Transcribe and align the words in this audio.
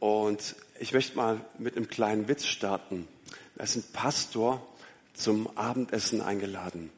Und 0.00 0.56
ich 0.80 0.92
möchte 0.92 1.16
mal 1.16 1.40
mit 1.58 1.76
einem 1.76 1.88
kleinen 1.88 2.26
Witz 2.26 2.46
starten. 2.46 3.06
Da 3.54 3.64
ist 3.64 3.76
ein 3.76 3.84
Pastor 3.92 4.66
zum 5.12 5.56
Abendessen 5.56 6.22
eingeladen. 6.22 6.90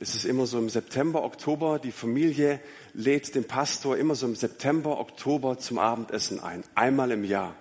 Es 0.00 0.14
ist 0.14 0.24
immer 0.24 0.46
so 0.46 0.58
im 0.58 0.68
September, 0.68 1.22
Oktober, 1.22 1.78
die 1.78 1.92
Familie 1.92 2.58
lädt 2.94 3.34
den 3.34 3.44
Pastor 3.44 3.96
immer 3.96 4.14
so 4.14 4.26
im 4.26 4.34
September, 4.34 4.98
Oktober 4.98 5.58
zum 5.58 5.78
Abendessen 5.78 6.40
ein. 6.40 6.64
Einmal 6.74 7.12
im 7.12 7.22
Jahr. 7.22 7.54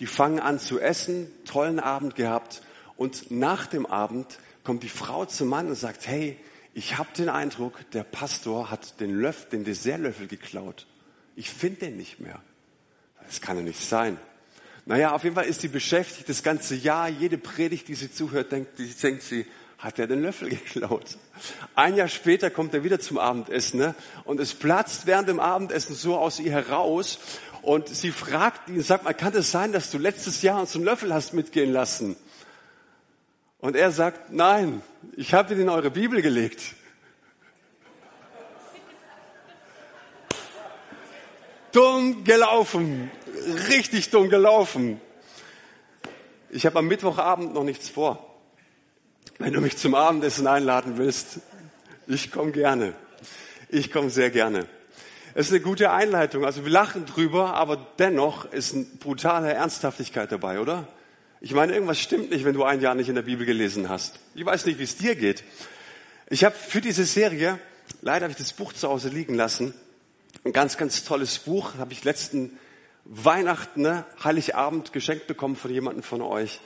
Die 0.00 0.06
fangen 0.06 0.40
an 0.40 0.58
zu 0.58 0.80
essen, 0.80 1.26
tollen 1.44 1.78
Abend 1.78 2.14
gehabt 2.14 2.62
und 2.96 3.30
nach 3.30 3.66
dem 3.66 3.86
Abend 3.86 4.38
kommt 4.62 4.82
die 4.82 4.88
Frau 4.88 5.26
zum 5.26 5.48
Mann 5.48 5.68
und 5.68 5.74
sagt, 5.74 6.06
hey, 6.06 6.38
ich 6.72 6.96
habe 6.96 7.10
den 7.16 7.28
Eindruck, 7.28 7.90
der 7.90 8.04
Pastor 8.04 8.70
hat 8.70 9.00
den 9.00 9.10
Löffel, 9.10 9.50
den 9.50 9.64
Dessertlöffel 9.64 10.28
geklaut. 10.28 10.86
Ich 11.36 11.50
finde 11.50 11.80
den 11.80 11.96
nicht 11.96 12.20
mehr. 12.20 12.40
Das 13.26 13.40
kann 13.40 13.56
ja 13.56 13.62
nicht 13.62 13.80
sein. 13.80 14.18
Naja, 14.86 15.12
auf 15.12 15.24
jeden 15.24 15.34
Fall 15.34 15.46
ist 15.46 15.62
sie 15.62 15.68
beschäftigt 15.68 16.28
das 16.28 16.42
ganze 16.42 16.74
Jahr. 16.74 17.08
Jede 17.08 17.38
Predigt, 17.38 17.88
die 17.88 17.94
sie 17.94 18.12
zuhört, 18.12 18.52
denkt, 18.52 18.78
die, 18.78 18.86
denkt 18.86 19.22
sie, 19.22 19.46
hat 19.78 19.98
er 19.98 20.06
den 20.06 20.22
Löffel 20.22 20.48
geklaut. 20.50 21.18
Ein 21.74 21.96
Jahr 21.96 22.08
später 22.08 22.50
kommt 22.50 22.74
er 22.74 22.84
wieder 22.84 23.00
zum 23.00 23.18
Abendessen 23.18 23.80
ne? 23.80 23.94
und 24.24 24.40
es 24.40 24.54
platzt 24.54 25.06
während 25.06 25.28
dem 25.28 25.40
Abendessen 25.40 25.94
so 25.94 26.16
aus 26.16 26.38
ihr 26.38 26.52
heraus 26.52 27.18
und 27.62 27.88
sie 27.88 28.10
fragt 28.10 28.68
ihn, 28.68 28.82
sag 28.82 29.04
mal, 29.04 29.14
kann 29.14 29.30
es 29.30 29.36
das 29.36 29.50
sein, 29.50 29.72
dass 29.72 29.90
du 29.90 29.98
letztes 29.98 30.42
Jahr 30.42 30.60
uns 30.60 30.74
einen 30.74 30.84
Löffel 30.84 31.14
hast 31.14 31.32
mitgehen 31.32 31.72
lassen? 31.72 32.16
Und 33.58 33.76
er 33.76 33.90
sagt, 33.90 34.30
nein, 34.30 34.82
ich 35.16 35.32
habe 35.32 35.54
ihn 35.54 35.60
in 35.60 35.68
eure 35.70 35.90
Bibel 35.90 36.20
gelegt. 36.20 36.74
Dumm 41.74 42.22
gelaufen, 42.22 43.10
richtig 43.68 44.10
dumm 44.10 44.30
gelaufen. 44.30 45.00
Ich 46.50 46.66
habe 46.66 46.78
am 46.78 46.86
Mittwochabend 46.86 47.52
noch 47.52 47.64
nichts 47.64 47.88
vor. 47.88 48.32
Wenn 49.38 49.52
du 49.52 49.60
mich 49.60 49.76
zum 49.76 49.96
Abendessen 49.96 50.46
einladen 50.46 50.98
willst, 50.98 51.40
ich 52.06 52.30
komme 52.30 52.52
gerne. 52.52 52.94
Ich 53.70 53.90
komme 53.90 54.10
sehr 54.10 54.30
gerne. 54.30 54.68
Es 55.34 55.46
ist 55.46 55.52
eine 55.52 55.62
gute 55.62 55.90
Einleitung. 55.90 56.44
Also 56.44 56.64
wir 56.64 56.70
lachen 56.70 57.06
drüber, 57.06 57.54
aber 57.54 57.84
dennoch 57.98 58.44
ist 58.52 58.72
eine 58.74 58.84
brutale 58.84 59.52
Ernsthaftigkeit 59.52 60.30
dabei, 60.30 60.60
oder? 60.60 60.86
Ich 61.40 61.54
meine, 61.54 61.72
irgendwas 61.72 61.98
stimmt 61.98 62.30
nicht, 62.30 62.44
wenn 62.44 62.54
du 62.54 62.62
ein 62.62 62.80
Jahr 62.82 62.94
nicht 62.94 63.08
in 63.08 63.16
der 63.16 63.22
Bibel 63.22 63.44
gelesen 63.44 63.88
hast. 63.88 64.20
Ich 64.36 64.46
weiß 64.46 64.66
nicht, 64.66 64.78
wie 64.78 64.84
es 64.84 64.96
dir 64.96 65.16
geht. 65.16 65.42
Ich 66.30 66.44
habe 66.44 66.54
für 66.54 66.80
diese 66.80 67.04
Serie, 67.04 67.58
leider 68.00 68.26
habe 68.26 68.30
ich 68.30 68.38
das 68.38 68.52
Buch 68.52 68.72
zu 68.72 68.88
Hause 68.88 69.08
liegen 69.08 69.34
lassen, 69.34 69.74
ein 70.44 70.52
ganz, 70.52 70.76
ganz 70.76 71.04
tolles 71.04 71.38
Buch, 71.38 71.74
habe 71.78 71.94
ich 71.94 72.04
letzten 72.04 72.58
Weihnachten, 73.06 73.80
ne, 73.80 74.04
Heiligabend 74.22 74.92
geschenkt 74.92 75.26
bekommen 75.26 75.56
von 75.56 75.70
jemandem 75.70 76.02
von 76.02 76.20
euch. 76.20 76.60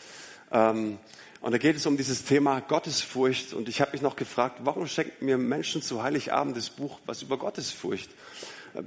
Ähm, 0.50 0.98
und 1.40 1.52
da 1.52 1.58
geht 1.58 1.76
es 1.76 1.86
um 1.86 1.96
dieses 1.96 2.24
Thema 2.24 2.60
Gottesfurcht. 2.60 3.52
Und 3.52 3.68
ich 3.68 3.80
habe 3.80 3.92
mich 3.92 4.02
noch 4.02 4.16
gefragt, 4.16 4.60
warum 4.64 4.88
schenken 4.88 5.24
mir 5.24 5.38
Menschen 5.38 5.80
zu 5.80 6.02
Heiligabend 6.02 6.56
das 6.56 6.70
Buch 6.70 6.98
was 7.06 7.22
über 7.22 7.38
Gottesfurcht? 7.38 8.10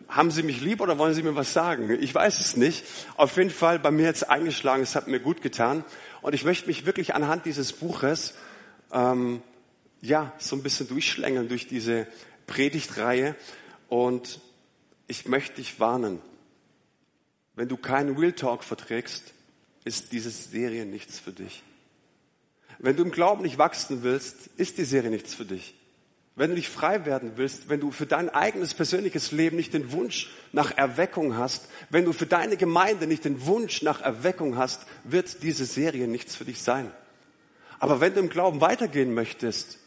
Haben 0.09 0.30
Sie 0.30 0.44
mich 0.44 0.59
lieb 0.59 0.81
oder 0.81 0.97
wollen 0.97 1.14
Sie 1.14 1.23
mir 1.23 1.36
was 1.36 1.53
sagen? 1.53 1.89
Ich 2.02 2.14
weiß 2.14 2.42
es 2.42 2.58
nicht. 2.58 2.84
Auf 3.16 3.38
jeden 3.38 3.50
Fall 3.50 3.80
bei 3.80 3.92
mir 3.92 4.06
jetzt 4.06 4.30
eingeschlagen, 4.30 4.84
es 4.84 4.95
hat 4.95 5.08
mir 5.08 5.22
gut 5.22 5.42
getan. 5.42 5.86
Und 6.22 6.36
ich 6.36 6.44
möchte 6.44 6.67
mich 6.67 6.86
wirklich 6.86 7.16
anhand 7.16 7.45
dieses 7.45 7.72
Buches 7.72 8.34
ähm, 8.92 9.42
ja 10.02 10.34
so 10.38 10.58
ein 10.58 10.64
bisschen 10.64 10.89
durchschlängeln 10.89 11.47
durch 11.47 11.69
diese 11.69 12.08
Predigtreihe. 12.45 13.36
Und 13.88 14.42
ich 15.11 15.27
möchte 15.27 15.57
dich 15.57 15.77
warnen, 15.81 16.21
wenn 17.55 17.67
du 17.67 17.75
keinen 17.75 18.17
Real 18.17 18.31
Talk 18.31 18.63
verträgst, 18.63 19.33
ist 19.83 20.13
diese 20.13 20.29
Serie 20.29 20.85
nichts 20.85 21.19
für 21.19 21.33
dich. 21.33 21.63
Wenn 22.79 22.95
du 22.95 23.03
im 23.03 23.11
Glauben 23.11 23.43
nicht 23.43 23.57
wachsen 23.57 24.03
willst, 24.03 24.47
ist 24.55 24.77
die 24.77 24.85
Serie 24.85 25.09
nichts 25.09 25.35
für 25.35 25.43
dich. 25.43 25.75
Wenn 26.38 26.51
du 26.51 26.55
dich 26.55 26.69
frei 26.69 27.05
werden 27.05 27.33
willst, 27.35 27.67
wenn 27.67 27.81
du 27.81 27.91
für 27.91 28.05
dein 28.05 28.29
eigenes 28.29 28.73
persönliches 28.73 29.33
Leben 29.33 29.57
nicht 29.57 29.73
den 29.73 29.91
Wunsch 29.91 30.31
nach 30.53 30.77
Erweckung 30.77 31.35
hast, 31.35 31.67
wenn 31.89 32.05
du 32.05 32.13
für 32.13 32.25
deine 32.25 32.55
Gemeinde 32.55 33.05
nicht 33.05 33.25
den 33.25 33.45
Wunsch 33.45 33.81
nach 33.81 34.00
Erweckung 34.00 34.55
hast, 34.55 34.85
wird 35.03 35.44
diese 35.44 35.66
Serie 35.66 36.07
nichts 36.07 36.38
für 36.38 36.45
dich 36.45 36.61
sein. 36.61 36.89
Aber 37.79 38.00
wenn 38.00 38.13
du 38.13 38.21
im 38.21 38.29
Glauben 38.29 38.61
weitergehen 38.61 39.13
möchtest 39.13 39.77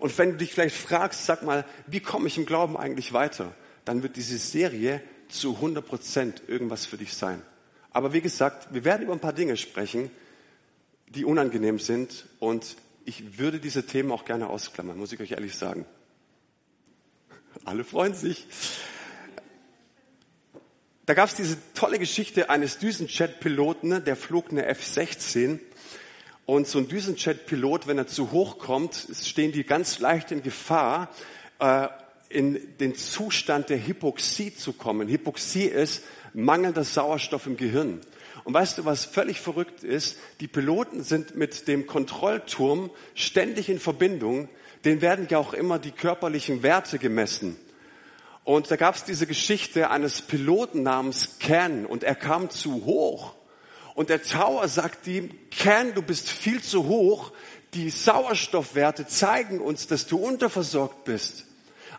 und 0.00 0.18
wenn 0.18 0.32
du 0.32 0.38
dich 0.38 0.52
vielleicht 0.52 0.76
fragst, 0.76 1.24
sag 1.24 1.44
mal, 1.44 1.64
wie 1.86 2.00
komme 2.00 2.26
ich 2.26 2.36
im 2.36 2.46
Glauben 2.46 2.76
eigentlich 2.76 3.12
weiter, 3.12 3.54
dann 3.84 4.02
wird 4.02 4.16
diese 4.16 4.38
Serie 4.38 5.02
zu 5.28 5.56
100 5.56 5.86
Prozent 5.86 6.42
irgendwas 6.46 6.86
für 6.86 6.96
dich 6.96 7.14
sein. 7.14 7.42
Aber 7.90 8.12
wie 8.12 8.20
gesagt, 8.20 8.72
wir 8.72 8.84
werden 8.84 9.02
über 9.02 9.12
ein 9.12 9.20
paar 9.20 9.32
Dinge 9.32 9.56
sprechen, 9.56 10.10
die 11.08 11.24
unangenehm 11.24 11.78
sind 11.78 12.26
und 12.38 12.76
ich 13.04 13.38
würde 13.38 13.58
diese 13.58 13.84
Themen 13.84 14.12
auch 14.12 14.24
gerne 14.24 14.48
ausklammern, 14.48 14.96
muss 14.96 15.12
ich 15.12 15.20
euch 15.20 15.32
ehrlich 15.32 15.56
sagen. 15.56 15.84
Alle 17.64 17.84
freuen 17.84 18.14
sich. 18.14 18.46
Da 21.04 21.14
gab 21.14 21.28
es 21.28 21.34
diese 21.34 21.58
tolle 21.74 21.98
Geschichte 21.98 22.48
eines 22.48 22.78
Düsenjet-Piloten, 22.78 23.88
ne, 23.88 24.00
der 24.00 24.16
flog 24.16 24.50
eine 24.50 24.66
F-16. 24.66 25.58
Und 26.46 26.68
so 26.68 26.78
ein 26.78 26.88
Düsenjet-Pilot, 26.88 27.86
wenn 27.86 27.98
er 27.98 28.06
zu 28.06 28.30
hoch 28.30 28.58
kommt, 28.58 29.08
stehen 29.22 29.52
die 29.52 29.64
ganz 29.64 29.98
leicht 29.98 30.30
in 30.30 30.42
Gefahr, 30.42 31.10
äh, 31.58 31.88
in 32.32 32.76
den 32.78 32.94
Zustand 32.94 33.70
der 33.70 33.86
Hypoxie 33.86 34.54
zu 34.54 34.72
kommen. 34.72 35.08
Hypoxie 35.08 35.66
ist 35.66 36.02
mangelnder 36.34 36.84
Sauerstoff 36.84 37.46
im 37.46 37.56
Gehirn. 37.56 38.00
Und 38.44 38.54
weißt 38.54 38.78
du, 38.78 38.84
was 38.84 39.04
völlig 39.04 39.40
verrückt 39.40 39.84
ist? 39.84 40.18
Die 40.40 40.48
Piloten 40.48 41.02
sind 41.02 41.36
mit 41.36 41.68
dem 41.68 41.86
Kontrollturm 41.86 42.90
ständig 43.14 43.68
in 43.68 43.78
Verbindung. 43.78 44.48
Den 44.84 45.00
werden 45.00 45.28
ja 45.30 45.38
auch 45.38 45.52
immer 45.52 45.78
die 45.78 45.92
körperlichen 45.92 46.62
Werte 46.62 46.98
gemessen. 46.98 47.56
Und 48.44 48.70
da 48.70 48.76
gab 48.76 48.96
es 48.96 49.04
diese 49.04 49.26
Geschichte 49.26 49.90
eines 49.90 50.20
Piloten 50.22 50.82
namens 50.82 51.38
Ken 51.38 51.86
und 51.86 52.02
er 52.02 52.16
kam 52.16 52.50
zu 52.50 52.84
hoch. 52.84 53.34
Und 53.94 54.08
der 54.08 54.22
Tower 54.22 54.66
sagt 54.66 55.06
ihm, 55.06 55.30
Ken, 55.50 55.94
du 55.94 56.02
bist 56.02 56.28
viel 56.28 56.60
zu 56.62 56.88
hoch. 56.88 57.32
Die 57.74 57.90
Sauerstoffwerte 57.90 59.06
zeigen 59.06 59.60
uns, 59.60 59.86
dass 59.86 60.06
du 60.06 60.16
unterversorgt 60.16 61.04
bist. 61.04 61.44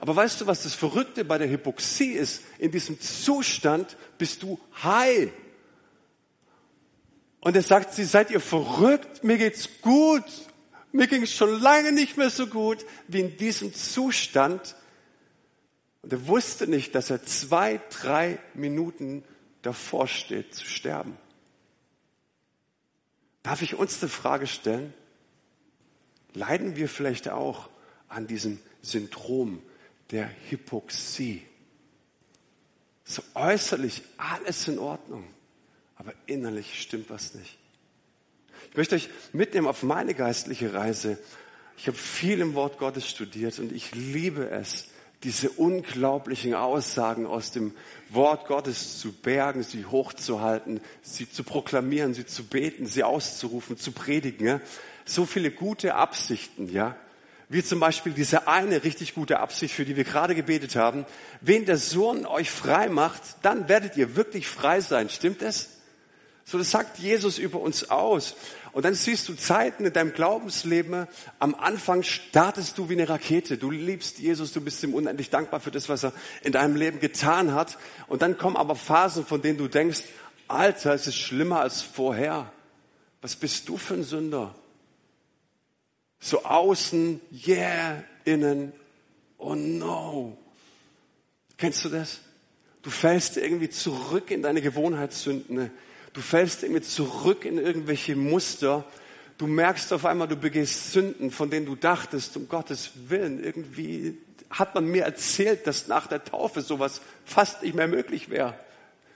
Aber 0.04 0.18
weißt 0.18 0.42
du, 0.42 0.48
was 0.48 0.64
das 0.64 0.74
Verrückte 0.74 1.24
bei 1.24 1.38
der 1.38 1.50
Hypoxie 1.50 2.12
ist? 2.12 2.44
In 2.60 2.72
diesem 2.72 3.00
Zustand 3.00 3.96
bist 4.18 4.44
du 4.44 4.60
high. 4.84 5.32
Und 7.40 7.56
er 7.56 7.62
sagt 7.62 7.94
sie, 7.94 8.04
seid 8.04 8.30
ihr 8.30 8.42
verrückt? 8.42 9.24
Mir 9.24 9.38
geht's 9.38 9.70
gut. 9.82 10.26
Mir 10.92 11.08
ging 11.08 11.24
es 11.24 11.34
schon 11.34 11.58
lange 11.62 11.94
nicht 11.94 12.18
mehr 12.18 12.30
so 12.30 12.48
gut 12.48 12.86
wie 13.08 13.22
in 13.22 13.38
diesem 13.38 13.74
Zustand. 13.74 14.76
Und 16.02 16.12
er 16.12 16.28
wusste 16.28 16.68
nicht, 16.68 16.96
dass 16.96 17.10
er 17.10 17.24
zwei, 17.24 17.80
drei 17.90 18.40
Minuten 18.56 19.24
davor 19.62 20.10
steht 20.10 20.54
zu 20.54 20.66
sterben. 20.66 21.18
Darf 23.42 23.62
ich 23.62 23.76
uns 23.76 24.02
eine 24.02 24.10
Frage 24.10 24.48
stellen? 24.48 24.94
Leiden 26.34 26.76
wir 26.76 26.90
vielleicht 26.90 27.30
auch 27.30 27.70
an 28.10 28.28
diesem 28.28 28.60
Syndrom 28.82 29.62
der 30.14 30.30
Hypoxie? 30.50 31.44
So 33.04 33.22
äußerlich 33.36 34.02
alles 34.18 34.70
in 34.70 34.80
Ordnung 34.80 35.26
aber 36.04 36.14
innerlich 36.26 36.82
stimmt 36.82 37.10
was 37.10 37.34
nicht. 37.34 37.58
Ich 38.72 38.78
möchte 38.78 38.96
euch 38.96 39.10
mitnehmen 39.32 39.68
auf 39.68 39.84
meine 39.84 40.14
geistliche 40.14 40.74
Reise. 40.74 41.18
Ich 41.78 41.88
habe 41.88 41.98
viel 41.98 42.42
im 42.42 42.56
Wort 42.56 42.78
Gottes 42.78 43.10
studiert 43.10 43.58
und 43.60 43.72
ich 43.72 43.94
liebe 43.96 44.50
es, 44.50 44.90
diese 45.24 45.50
unglaublichen 45.50 46.54
Aussagen 46.54 47.26
aus 47.26 47.52
dem 47.52 47.74
Wort 48.10 48.48
Gottes 48.48 49.00
zu 49.00 49.14
bergen, 49.14 49.64
sie 49.64 49.86
hochzuhalten, 49.86 50.82
sie 51.02 51.30
zu 51.30 51.46
proklamieren, 51.46 52.14
sie 52.14 52.26
zu 52.26 52.44
beten, 52.44 52.86
sie 52.86 53.04
auszurufen, 53.04 53.78
zu 53.78 53.94
predigen. 53.94 54.60
So 55.06 55.26
viele 55.26 55.52
gute 55.52 55.96
Absichten, 55.96 56.68
ja. 56.68 56.98
Wie 57.54 57.64
zum 57.64 57.80
Beispiel 57.80 58.14
diese 58.14 58.48
eine 58.48 58.84
richtig 58.84 59.14
gute 59.14 59.40
Absicht, 59.40 59.76
für 59.76 59.86
die 59.86 59.96
wir 59.96 60.06
gerade 60.06 60.34
gebetet 60.34 60.76
haben. 60.76 61.06
Wen 61.40 61.66
der 61.66 61.78
Sohn 61.78 62.26
euch 62.26 62.50
frei 62.50 62.90
macht, 62.90 63.22
dann 63.44 63.70
werdet 63.70 63.96
ihr 63.96 64.16
wirklich 64.16 64.48
frei 64.48 64.82
sein. 64.82 65.08
Stimmt 65.08 65.44
es? 65.44 65.70
So, 66.46 66.58
das 66.58 66.72
sagt 66.72 66.98
Jesus 66.98 67.38
über 67.38 67.60
uns 67.60 67.92
aus. 67.92 68.36
Und 68.72 68.86
dann 68.86 68.96
siehst 68.96 69.30
du 69.30 69.36
Zeiten 69.36 69.86
in 69.86 69.94
deinem 69.94 70.14
Glaubensleben, 70.14 71.06
am 71.38 71.54
Anfang 71.54 72.02
startest 72.02 72.80
du 72.80 72.90
wie 72.90 72.94
eine 72.94 73.08
Rakete. 73.08 73.60
Du 73.60 73.70
liebst 73.70 74.18
Jesus, 74.18 74.52
du 74.52 74.60
bist 74.60 74.84
ihm 74.84 74.96
unendlich 74.96 75.30
dankbar 75.30 75.60
für 75.60 75.70
das, 75.70 75.90
was 75.90 76.06
er 76.06 76.14
in 76.42 76.54
deinem 76.54 76.76
Leben 76.76 77.00
getan 77.00 77.54
hat. 77.54 77.78
Und 78.08 78.24
dann 78.24 78.40
kommen 78.40 78.58
aber 78.58 78.76
Phasen, 78.76 79.28
von 79.28 79.44
denen 79.44 79.60
du 79.60 79.68
denkst, 79.68 80.02
Alter, 80.48 80.96
es 80.96 81.06
ist 81.06 81.18
schlimmer 81.18 81.60
als 81.60 81.84
vorher. 81.84 82.52
Was 83.22 83.36
bist 83.36 83.70
du 83.70 83.78
für 83.78 83.94
ein 83.94 84.04
Sünder? 84.04 84.56
So 86.24 86.44
außen, 86.44 87.20
yeah, 87.48 88.04
innen, 88.24 88.72
oh 89.38 89.56
no. 89.56 90.38
Kennst 91.58 91.84
du 91.84 91.90
das? 91.90 92.22
Du 92.82 92.90
fällst 92.90 93.38
irgendwie 93.38 93.70
zurück 93.70 94.32
in 94.32 94.42
deine 94.42 94.62
Gewohnheitssünden 94.62 95.72
Du 96.14 96.22
fällst 96.22 96.62
irgendwie 96.62 96.84
zurück 96.84 97.44
in 97.44 97.58
irgendwelche 97.58 98.16
Muster. 98.16 98.86
Du 99.40 99.48
merkst 99.48 99.92
auf 99.92 100.06
einmal, 100.06 100.28
du 100.28 100.36
begehst 100.36 100.94
Sünden, 100.94 101.32
von 101.32 101.50
denen 101.50 101.66
du 101.66 101.76
dachtest, 101.76 102.38
um 102.38 102.48
Gottes 102.48 102.92
Willen, 103.10 103.44
irgendwie 103.44 104.20
hat 104.52 104.76
man 104.76 104.86
mir 104.86 105.04
erzählt, 105.04 105.66
dass 105.66 105.88
nach 105.88 106.06
der 106.06 106.24
Taufe 106.24 106.62
sowas 106.62 107.02
fast 107.26 107.64
nicht 107.64 107.74
mehr 107.74 107.88
möglich 107.88 108.30
wäre. 108.30 108.54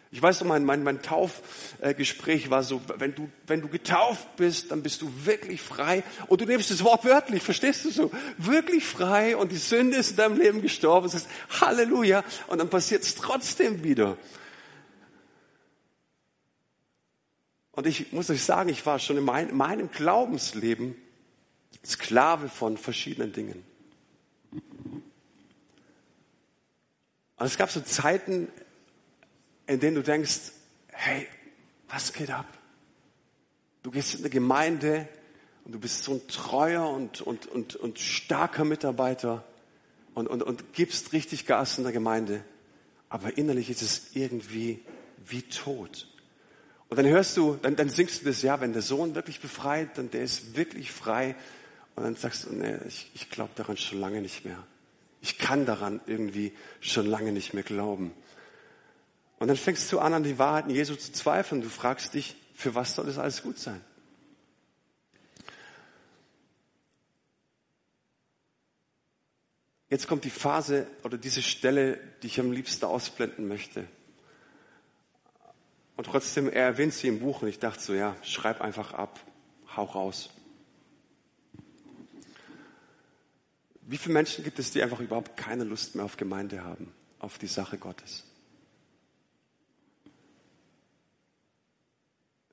Ich 0.09 0.21
weiß 0.21 0.39
noch, 0.39 0.47
mein, 0.47 0.63
mein, 0.63 0.83
mein 0.83 1.01
Taufgespräch 1.01 2.49
war 2.49 2.63
so, 2.63 2.81
wenn 2.97 3.13
du, 3.13 3.29
wenn 3.45 3.61
du 3.61 3.67
getauft 3.67 4.37
bist, 4.37 4.71
dann 4.71 4.81
bist 4.81 5.01
du 5.01 5.11
wirklich 5.25 5.61
frei. 5.61 6.03
Und 6.27 6.39
du 6.39 6.45
nimmst 6.45 6.71
das 6.71 6.83
Wort 6.83 7.03
wörtlich, 7.03 7.43
verstehst 7.43 7.83
du 7.83 7.91
so? 7.91 8.11
Wirklich 8.37 8.85
frei 8.85 9.35
und 9.35 9.51
die 9.51 9.57
Sünde 9.57 9.97
ist 9.97 10.11
in 10.11 10.17
deinem 10.17 10.37
Leben 10.37 10.61
gestorben. 10.61 11.07
Es 11.07 11.13
ist 11.13 11.27
Halleluja. 11.59 12.23
Und 12.47 12.59
dann 12.59 12.69
passiert 12.69 13.03
es 13.03 13.15
trotzdem 13.15 13.83
wieder. 13.83 14.17
Und 17.71 17.85
ich 17.85 18.13
muss 18.13 18.29
euch 18.29 18.43
sagen, 18.43 18.69
ich 18.69 18.85
war 18.85 18.99
schon 18.99 19.17
in 19.17 19.25
mein, 19.25 19.55
meinem 19.55 19.91
Glaubensleben 19.91 20.95
Sklave 21.85 22.49
von 22.49 22.77
verschiedenen 22.77 23.33
Dingen. 23.33 23.63
Und 24.51 27.45
es 27.45 27.57
gab 27.57 27.69
so 27.69 27.81
Zeiten, 27.81 28.47
in 29.67 29.79
denen 29.79 29.95
du 29.95 30.03
denkst, 30.03 30.51
hey, 30.87 31.27
was 31.89 32.13
geht 32.13 32.31
ab? 32.31 32.47
Du 33.83 33.91
gehst 33.91 34.15
in 34.15 34.21
eine 34.21 34.29
Gemeinde 34.29 35.07
und 35.65 35.73
du 35.73 35.79
bist 35.79 36.03
so 36.03 36.13
ein 36.13 36.27
treuer 36.27 36.89
und, 36.89 37.21
und, 37.21 37.45
und, 37.45 37.75
und 37.75 37.99
starker 37.99 38.65
Mitarbeiter 38.65 39.43
und, 40.13 40.27
und, 40.27 40.41
und 40.41 40.73
gibst 40.73 41.13
richtig 41.13 41.45
Gas 41.45 41.77
in 41.77 41.83
der 41.83 41.93
Gemeinde. 41.93 42.43
Aber 43.09 43.37
innerlich 43.37 43.69
ist 43.69 43.81
es 43.81 44.15
irgendwie 44.15 44.83
wie 45.25 45.43
tot. 45.43 46.07
Und 46.89 46.97
dann 46.97 47.05
hörst 47.05 47.35
du, 47.37 47.57
dann, 47.61 47.75
dann 47.75 47.89
singst 47.89 48.21
du 48.21 48.25
das, 48.25 48.41
ja, 48.41 48.59
wenn 48.61 48.73
der 48.73 48.81
Sohn 48.81 49.15
wirklich 49.15 49.41
befreit, 49.41 49.97
dann 49.97 50.09
der 50.09 50.23
ist 50.23 50.55
wirklich 50.55 50.91
frei. 50.91 51.35
Und 51.95 52.03
dann 52.03 52.15
sagst 52.15 52.45
du, 52.45 52.53
nee, 52.53 52.77
ich, 52.87 53.11
ich 53.13 53.29
glaube 53.29 53.51
daran 53.55 53.77
schon 53.77 53.99
lange 53.99 54.21
nicht 54.21 54.45
mehr. 54.45 54.63
Ich 55.21 55.37
kann 55.37 55.65
daran 55.65 55.99
irgendwie 56.05 56.53
schon 56.79 57.05
lange 57.05 57.31
nicht 57.31 57.53
mehr 57.53 57.63
glauben. 57.63 58.13
Und 59.39 59.47
dann 59.47 59.57
fängst 59.57 59.91
du 59.91 59.99
an, 59.99 60.13
an 60.13 60.23
die 60.23 60.39
Wahrheiten 60.39 60.71
Jesu 60.71 60.95
zu 60.95 61.11
zweifeln. 61.11 61.61
Du 61.61 61.69
fragst 61.69 62.13
dich, 62.13 62.35
für 62.53 62.73
was 62.73 62.95
soll 62.95 63.05
das 63.05 63.17
alles 63.17 63.43
gut 63.43 63.59
sein? 63.59 63.81
Jetzt 69.89 70.07
kommt 70.07 70.25
die 70.25 70.29
Phase 70.29 70.87
oder 71.03 71.17
diese 71.17 71.41
Stelle, 71.41 71.99
die 72.21 72.27
ich 72.27 72.39
am 72.39 72.51
liebsten 72.51 72.85
ausblenden 72.85 73.47
möchte. 73.47 73.87
Und 75.95 76.05
trotzdem, 76.05 76.49
er 76.49 76.65
erwähnt 76.65 76.93
sie 76.93 77.07
im 77.07 77.19
Buch 77.19 77.41
und 77.41 77.47
ich 77.47 77.59
dachte 77.59 77.81
so, 77.81 77.93
ja, 77.93 78.15
schreib 78.21 78.61
einfach 78.61 78.93
ab, 78.93 79.19
hau 79.75 79.83
raus. 79.83 80.29
Wie 83.81 83.97
viele 83.97 84.13
Menschen 84.13 84.43
gibt 84.43 84.59
es, 84.59 84.71
die 84.71 84.83
einfach 84.83 84.99
überhaupt 84.99 85.37
keine 85.37 85.63
Lust 85.63 85.95
mehr 85.95 86.03
auf 86.03 86.17
Gemeinde 86.17 86.63
haben, 86.63 86.93
auf 87.19 87.37
die 87.37 87.47
Sache 87.47 87.77
Gottes? 87.77 88.25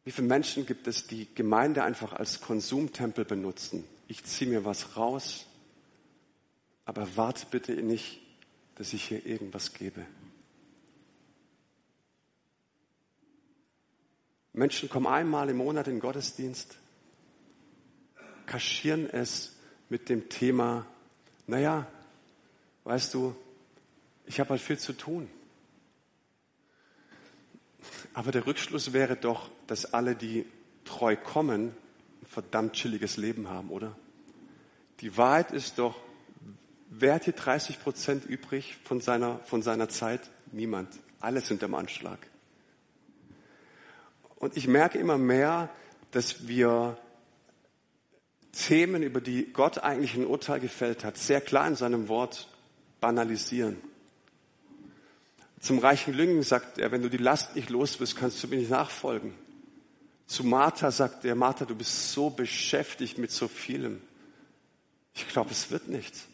Wie 0.05 0.12
viele 0.12 0.29
Menschen 0.29 0.67
gibt 0.67 0.87
es, 0.87 1.06
die 1.06 1.27
Gemeinde 1.35 1.83
einfach 1.83 2.12
als 2.12 2.41
Konsumtempel 2.41 3.25
benutzen? 3.25 3.85
Ich 4.06 4.25
ziehe 4.25 4.51
mir 4.51 4.65
was 4.65 4.97
raus, 4.97 5.47
aber 6.85 7.17
warte 7.17 7.47
bitte 7.51 7.73
nicht, 7.73 8.21
dass 8.75 8.93
ich 8.93 9.05
hier 9.05 9.25
irgendwas 9.25 9.73
gebe. 9.73 10.05
Menschen 14.53 14.89
kommen 14.89 15.06
einmal 15.06 15.49
im 15.49 15.56
Monat 15.56 15.89
in 15.89 15.95
den 15.95 16.01
Gottesdienst, 16.01 16.77
kaschieren 18.47 19.09
es 19.11 19.56
mit 19.89 20.09
dem 20.09 20.29
Thema, 20.29 20.87
naja, 21.47 21.87
weißt 22.85 23.15
du, 23.15 23.35
ich 24.27 24.39
habe 24.39 24.51
halt 24.51 24.61
viel 24.61 24.79
zu 24.79 24.93
tun. 24.93 25.29
Aber 28.15 28.31
der 28.31 28.47
Rückschluss 28.47 28.93
wäre 28.93 29.17
doch, 29.17 29.51
dass 29.67 29.93
alle, 29.93 30.15
die 30.15 30.47
treu 30.85 31.17
kommen, 31.17 31.75
ein 32.23 32.27
verdammt 32.27 32.75
chilliges 32.75 33.17
Leben 33.17 33.49
haben, 33.49 33.71
oder? 33.71 33.97
Die 35.01 35.17
Wahrheit 35.17 35.51
ist 35.51 35.79
doch, 35.79 35.97
wer 36.89 37.15
hat 37.15 37.25
hier 37.25 37.33
30 37.33 37.81
Prozent 37.81 38.25
übrig 38.25 38.79
von 38.85 39.01
seiner, 39.01 39.41
von 39.41 39.63
seiner 39.63 39.89
Zeit? 39.89 40.31
Niemand. 40.53 40.89
Alle 41.21 41.41
sind 41.41 41.63
am 41.65 41.75
Anschlag. 41.75 42.19
Und 44.37 44.57
ich 44.57 44.69
merke 44.69 44.99
immer 44.99 45.19
mehr, 45.19 45.69
dass 46.13 46.47
wir 46.47 46.97
Themen, 48.53 49.03
über 49.03 49.21
die 49.21 49.53
Gott 49.53 49.79
eigentlich 49.79 50.15
ein 50.15 50.27
Urteil 50.27 50.61
gefällt 50.61 51.03
hat, 51.03 51.17
sehr 51.17 51.41
klar 51.41 51.67
in 51.67 51.75
seinem 51.75 52.09
Wort 52.09 52.49
banalisieren. 53.01 53.79
Zum 55.65 55.79
reichen 55.79 56.13
Lüngling 56.13 56.43
sagt 56.43 56.77
er, 56.77 56.93
wenn 56.93 57.01
du 57.01 57.09
die 57.09 57.17
Last 57.17 57.57
nicht 57.57 57.71
los 57.71 57.97
bist, 57.97 58.17
kannst 58.17 58.43
du 58.43 58.49
mir 58.49 58.57
nicht 58.57 58.69
nachfolgen. 58.69 59.33
Zu 60.27 60.45
Martha 60.45 60.91
sagt 60.91 61.25
er, 61.25 61.35
Martha, 61.35 61.65
du 61.65 61.75
bist 61.75 62.13
so 62.13 62.29
beschäftigt 62.29 63.17
mit 63.17 63.31
so 63.31 63.49
vielem. 63.49 64.03
Ich 65.15 65.27
glaube, 65.27 65.53
es 65.53 65.71
wird 65.71 65.89
nichts. 65.89 66.27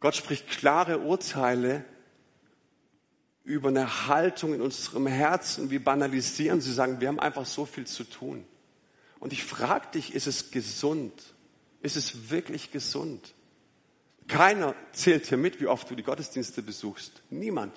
Gott 0.00 0.16
spricht 0.16 0.48
klare 0.48 0.98
Urteile 0.98 1.84
über 3.44 3.68
eine 3.68 4.08
Haltung 4.08 4.52
in 4.52 4.60
unserem 4.60 5.06
Herzen. 5.06 5.70
Wir 5.70 5.84
banalisieren 5.84 6.60
sie, 6.60 6.72
sagen, 6.72 7.00
wir 7.00 7.06
haben 7.06 7.20
einfach 7.20 7.46
so 7.46 7.64
viel 7.64 7.86
zu 7.86 8.02
tun. 8.02 8.44
Und 9.20 9.32
ich 9.32 9.44
frage 9.44 9.86
dich, 9.94 10.16
ist 10.16 10.26
es 10.26 10.50
gesund? 10.50 11.12
Ist 11.80 11.94
es 11.94 12.28
wirklich 12.28 12.72
gesund? 12.72 13.34
Keiner 14.28 14.74
zählt 14.92 15.26
hier 15.26 15.38
mit, 15.38 15.60
wie 15.60 15.66
oft 15.66 15.88
du 15.90 15.94
die 15.94 16.02
Gottesdienste 16.02 16.62
besuchst. 16.62 17.22
Niemand. 17.30 17.74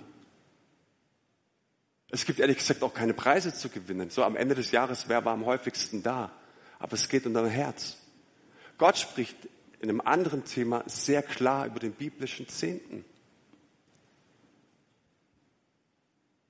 Es 2.11 2.25
gibt 2.25 2.39
ehrlich 2.39 2.57
gesagt 2.57 2.81
auch 2.81 2.93
keine 2.93 3.13
Preise 3.13 3.53
zu 3.53 3.69
gewinnen. 3.69 4.09
So 4.09 4.23
am 4.23 4.35
Ende 4.35 4.55
des 4.55 4.71
Jahres, 4.71 5.07
wer 5.07 5.23
war 5.25 5.33
am 5.33 5.45
häufigsten 5.45 6.01
da? 6.01 6.31
Aber 6.79 6.93
es 6.93 7.07
geht 7.07 7.25
um 7.25 7.33
dein 7.33 7.45
Herz. 7.47 7.97
Gott 8.77 8.97
spricht 8.97 9.37
in 9.79 9.89
einem 9.89 10.01
anderen 10.01 10.43
Thema 10.43 10.83
sehr 10.87 11.21
klar 11.21 11.67
über 11.67 11.79
den 11.79 11.93
biblischen 11.93 12.47
Zehnten. 12.47 13.05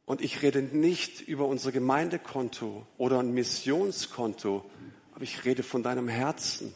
Und 0.06 0.22
ich 0.22 0.42
rede 0.42 0.64
nicht 0.64 1.22
über 1.22 1.46
unser 1.46 1.72
Gemeindekonto 1.72 2.88
oder 2.98 3.20
ein 3.20 3.32
Missionskonto, 3.32 4.68
aber 5.14 5.24
ich 5.24 5.46
rede 5.46 5.62
von 5.62 5.84
deinem 5.84 6.08
Herzen. 6.08 6.74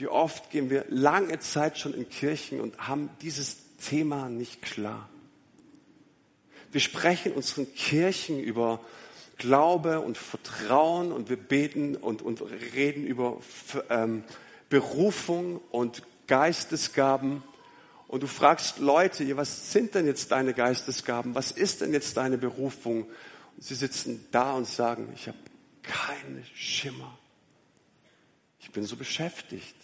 Wie 0.00 0.08
oft 0.08 0.48
gehen 0.48 0.70
wir 0.70 0.86
lange 0.88 1.38
Zeit 1.40 1.78
schon 1.78 1.92
in 1.92 2.08
Kirchen 2.08 2.62
und 2.62 2.88
haben 2.88 3.10
dieses 3.20 3.58
Thema 3.76 4.30
nicht 4.30 4.62
klar. 4.62 5.10
Wir 6.72 6.80
sprechen 6.80 7.32
unseren 7.32 7.70
Kirchen 7.74 8.40
über 8.40 8.80
Glaube 9.36 10.00
und 10.00 10.16
Vertrauen 10.16 11.12
und 11.12 11.28
wir 11.28 11.36
beten 11.36 11.96
und, 11.96 12.22
und 12.22 12.40
reden 12.74 13.04
über 13.04 13.40
ähm, 13.90 14.24
Berufung 14.70 15.60
und 15.70 16.02
Geistesgaben. 16.26 17.42
Und 18.08 18.22
du 18.22 18.26
fragst 18.26 18.78
Leute, 18.78 19.36
was 19.36 19.70
sind 19.70 19.94
denn 19.94 20.06
jetzt 20.06 20.30
deine 20.30 20.54
Geistesgaben? 20.54 21.34
Was 21.34 21.50
ist 21.50 21.82
denn 21.82 21.92
jetzt 21.92 22.16
deine 22.16 22.38
Berufung? 22.38 23.02
Und 23.02 23.62
sie 23.62 23.74
sitzen 23.74 24.26
da 24.30 24.54
und 24.54 24.66
sagen, 24.66 25.12
ich 25.14 25.28
habe 25.28 25.38
keine 25.82 26.42
Schimmer. 26.54 27.18
Ich 28.60 28.70
bin 28.70 28.84
so 28.84 28.96
beschäftigt. 28.96 29.74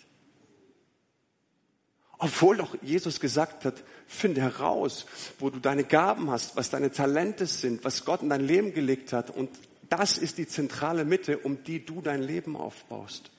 Obwohl 2.18 2.56
doch 2.56 2.76
Jesus 2.82 3.20
gesagt 3.20 3.64
hat, 3.64 3.82
finde 4.06 4.40
heraus, 4.40 5.06
wo 5.38 5.50
du 5.50 5.58
deine 5.58 5.84
Gaben 5.84 6.30
hast, 6.30 6.56
was 6.56 6.70
deine 6.70 6.90
Talente 6.90 7.46
sind, 7.46 7.84
was 7.84 8.04
Gott 8.04 8.22
in 8.22 8.30
dein 8.30 8.46
Leben 8.46 8.72
gelegt 8.72 9.12
hat. 9.12 9.30
Und 9.30 9.50
das 9.90 10.16
ist 10.16 10.38
die 10.38 10.46
zentrale 10.46 11.04
Mitte, 11.04 11.38
um 11.38 11.62
die 11.64 11.84
du 11.84 12.00
dein 12.00 12.22
Leben 12.22 12.56
aufbaust. 12.56 13.30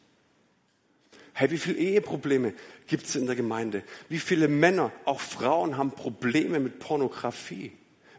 Hey, 1.34 1.52
wie 1.52 1.58
viele 1.58 1.78
Eheprobleme 1.78 2.54
gibt 2.88 3.06
es 3.06 3.16
in 3.16 3.28
der 3.28 3.36
Gemeinde? 3.36 3.84
Wie 4.10 4.20
viele 4.20 4.48
Männer, 4.48 4.92
auch 5.06 5.20
Frauen, 5.20 5.78
haben 5.78 5.92
Probleme 5.92 6.60
mit 6.60 6.80
Pornografie? 6.80 7.72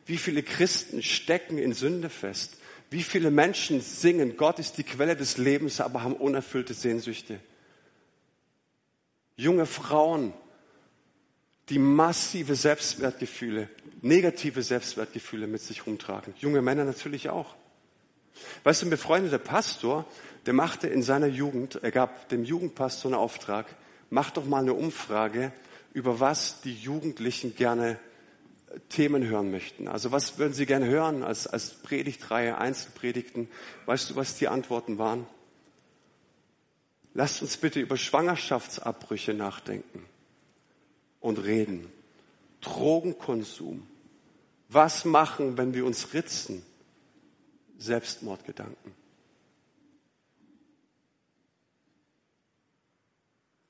Wie 0.07 0.17
viele 0.17 0.43
Christen 0.43 1.03
stecken 1.03 1.59
in 1.59 1.73
Sünde 1.73 2.11
fest? 2.11 2.59
Wie 2.91 3.03
viele 3.03 3.31
Menschen 3.31 3.81
singen, 3.81 4.37
Gott 4.37 4.59
ist 4.59 4.79
die 4.79 4.85
Quelle 4.85 5.17
des 5.17 5.37
Lebens, 5.37 5.81
aber 5.81 6.03
haben 6.03 6.15
unerfüllte 6.15 6.75
Sehnsüchte? 6.75 7.41
Junge 9.37 9.67
Frauen 9.67 10.33
die 11.69 11.79
massive 11.79 12.55
Selbstwertgefühle, 12.55 13.69
negative 14.01 14.63
Selbstwertgefühle 14.63 15.47
mit 15.47 15.61
sich 15.61 15.87
rumtragen. 15.87 16.35
Junge 16.39 16.63
Männer 16.63 16.85
natürlich 16.85 17.29
auch. 17.29 17.55
Weißt 18.65 18.83
du, 18.83 18.87
ein 18.87 18.91
befreundeter 18.91 19.39
Pastor, 19.39 20.07
der 20.47 20.55
machte 20.55 20.87
in 20.87 21.03
seiner 21.03 21.27
Jugend, 21.27 21.81
er 21.83 21.91
gab 21.91 22.29
dem 22.29 22.45
Jugendpastor 22.45 23.11
einen 23.11 23.21
Auftrag, 23.21 23.67
mach 24.11 24.31
doch 24.31 24.47
mal 24.47 24.63
eine 24.63 24.75
Umfrage, 24.75 25.53
über 25.93 26.21
was 26.21 26.61
die 26.61 26.75
Jugendlichen 26.75 27.55
gerne 27.55 27.99
Themen 28.91 29.27
hören 29.27 29.51
möchten. 29.51 29.89
Also 29.89 30.13
was 30.13 30.39
würden 30.39 30.53
Sie 30.53 30.67
gerne 30.67 30.87
hören 30.87 31.23
als, 31.23 31.47
als 31.47 31.71
Predigtreihe, 31.71 32.59
Einzelpredigten? 32.59 33.49
Weißt 33.87 34.11
du, 34.11 34.17
was 34.17 34.37
die 34.37 34.49
Antworten 34.49 34.99
waren? 34.99 35.27
Lasst 37.15 37.43
uns 37.43 37.57
bitte 37.57 37.81
über 37.81 37.97
Schwangerschaftsabbrüche 37.97 39.35
nachdenken 39.35 40.05
und 41.21 41.39
reden. 41.39 41.91
Drogenkonsum. 42.61 43.87
Was 44.69 45.05
machen, 45.05 45.57
wenn 45.57 45.75
wir 45.75 45.85
uns 45.87 46.13
ritzen? 46.15 46.63
Selbstmordgedanken. 47.79 48.93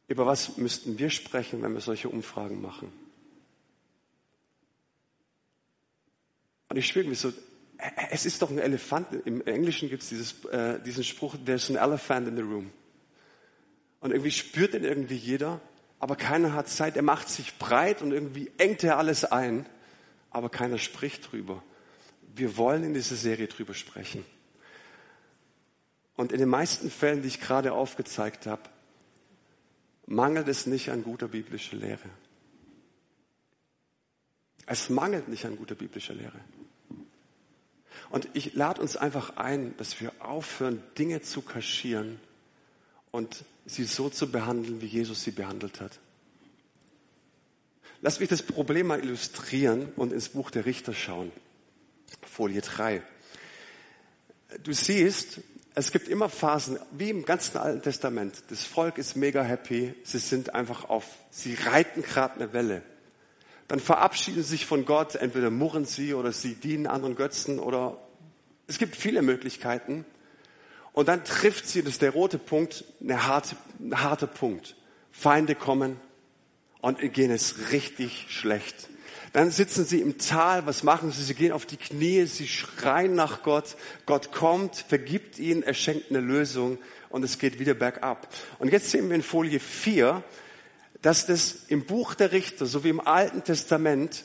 Über 0.08 0.26
was 0.26 0.56
müssten 0.56 0.98
wir 0.98 1.10
sprechen, 1.10 1.62
wenn 1.62 1.74
wir 1.74 1.82
solche 1.82 2.08
Umfragen 2.08 2.62
machen? 2.62 2.90
Und 6.70 6.76
ich 6.76 6.86
spüre 6.86 7.06
mich 7.06 7.20
so, 7.20 7.32
es 8.10 8.26
ist 8.26 8.42
doch 8.42 8.50
ein 8.50 8.58
Elefant. 8.58 9.08
Im 9.26 9.46
Englischen 9.46 9.88
gibt 9.88 10.02
es 10.02 10.44
äh, 10.46 10.80
diesen 10.82 11.04
Spruch, 11.04 11.36
there's 11.44 11.70
an 11.70 11.76
elephant 11.76 12.26
in 12.28 12.36
the 12.36 12.42
room. 12.42 12.70
Und 14.00 14.10
irgendwie 14.10 14.30
spürt 14.30 14.74
ihn 14.74 14.84
irgendwie 14.84 15.16
jeder, 15.16 15.60
aber 16.00 16.16
keiner 16.16 16.52
hat 16.54 16.68
Zeit. 16.68 16.96
Er 16.96 17.02
macht 17.02 17.28
sich 17.28 17.58
breit 17.58 18.02
und 18.02 18.12
irgendwie 18.12 18.50
engt 18.58 18.84
er 18.84 18.98
alles 18.98 19.24
ein, 19.24 19.66
aber 20.30 20.48
keiner 20.48 20.78
spricht 20.78 21.32
drüber. 21.32 21.62
Wir 22.34 22.56
wollen 22.56 22.84
in 22.84 22.94
dieser 22.94 23.16
Serie 23.16 23.48
drüber 23.48 23.74
sprechen. 23.74 24.24
Und 26.14 26.32
in 26.32 26.38
den 26.38 26.48
meisten 26.48 26.90
Fällen, 26.90 27.22
die 27.22 27.28
ich 27.28 27.40
gerade 27.40 27.72
aufgezeigt 27.72 28.46
habe, 28.46 28.62
mangelt 30.06 30.48
es 30.48 30.66
nicht 30.66 30.90
an 30.90 31.02
guter 31.02 31.28
biblischer 31.28 31.76
Lehre. 31.76 32.08
Es 34.66 34.90
mangelt 34.90 35.28
nicht 35.28 35.46
an 35.46 35.56
guter 35.56 35.74
biblischer 35.74 36.14
Lehre. 36.14 36.40
Und 38.10 38.28
ich 38.34 38.54
lade 38.54 38.80
uns 38.80 38.96
einfach 38.96 39.36
ein, 39.36 39.76
dass 39.76 40.00
wir 40.00 40.12
aufhören, 40.20 40.82
Dinge 40.96 41.22
zu 41.22 41.42
kaschieren 41.42 42.20
und 43.10 43.44
sie 43.66 43.84
so 43.84 44.08
zu 44.08 44.30
behandeln, 44.30 44.80
wie 44.80 44.86
Jesus 44.86 45.22
sie 45.22 45.30
behandelt 45.30 45.80
hat. 45.80 45.98
Lass 48.00 48.20
mich 48.20 48.28
das 48.28 48.42
Problem 48.42 48.86
mal 48.88 49.00
illustrieren 49.00 49.92
und 49.96 50.12
ins 50.12 50.28
Buch 50.28 50.50
der 50.50 50.66
Richter 50.66 50.94
schauen. 50.94 51.32
Folie 52.22 52.60
3. 52.60 53.02
Du 54.62 54.72
siehst, 54.72 55.40
es 55.74 55.92
gibt 55.92 56.08
immer 56.08 56.28
Phasen, 56.28 56.78
wie 56.92 57.10
im 57.10 57.24
ganzen 57.24 57.58
Alten 57.58 57.82
Testament. 57.82 58.42
Das 58.50 58.64
Volk 58.64 58.98
ist 58.98 59.16
mega 59.16 59.42
happy. 59.42 59.94
Sie 60.04 60.18
sind 60.18 60.54
einfach 60.54 60.88
auf, 60.88 61.04
sie 61.30 61.54
reiten 61.54 62.02
gerade 62.02 62.36
eine 62.36 62.52
Welle. 62.52 62.82
Dann 63.66 63.80
verabschieden 63.80 64.42
sie 64.42 64.48
sich 64.50 64.66
von 64.66 64.84
Gott. 64.84 65.16
Entweder 65.16 65.50
murren 65.50 65.84
sie 65.84 66.14
oder 66.14 66.32
sie 66.32 66.54
dienen 66.54 66.86
anderen 66.86 67.16
Götzen 67.16 67.58
oder 67.58 67.98
es 68.66 68.78
gibt 68.78 68.96
viele 68.96 69.22
Möglichkeiten. 69.22 70.04
Und 70.98 71.06
dann 71.06 71.22
trifft 71.22 71.68
sie, 71.68 71.82
das 71.82 71.92
ist 71.92 72.02
der 72.02 72.10
rote 72.10 72.38
Punkt, 72.38 72.82
eine 73.00 73.24
harte, 73.24 73.54
ein 73.78 74.02
harter 74.02 74.26
Punkt. 74.26 74.74
Feinde 75.12 75.54
kommen 75.54 76.00
und 76.80 76.98
gehen 77.12 77.30
es 77.30 77.70
richtig 77.70 78.26
schlecht. 78.30 78.88
Dann 79.32 79.52
sitzen 79.52 79.84
sie 79.84 80.00
im 80.00 80.18
Tal, 80.18 80.66
was 80.66 80.82
machen 80.82 81.12
sie? 81.12 81.22
Sie 81.22 81.34
gehen 81.34 81.52
auf 81.52 81.66
die 81.66 81.76
Knie, 81.76 82.24
sie 82.24 82.48
schreien 82.48 83.14
nach 83.14 83.44
Gott. 83.44 83.76
Gott 84.06 84.32
kommt, 84.32 84.74
vergibt 84.88 85.38
ihnen, 85.38 85.62
er 85.62 85.74
schenkt 85.74 86.10
eine 86.10 86.18
Lösung 86.18 86.78
und 87.10 87.22
es 87.22 87.38
geht 87.38 87.60
wieder 87.60 87.74
bergab. 87.74 88.26
Und 88.58 88.72
jetzt 88.72 88.90
sehen 88.90 89.08
wir 89.08 89.14
in 89.14 89.22
Folie 89.22 89.60
4, 89.60 90.24
dass 91.00 91.26
das 91.26 91.66
im 91.68 91.84
Buch 91.84 92.14
der 92.14 92.32
Richter, 92.32 92.66
so 92.66 92.82
wie 92.82 92.88
im 92.88 92.98
Alten 92.98 93.44
Testament, 93.44 94.24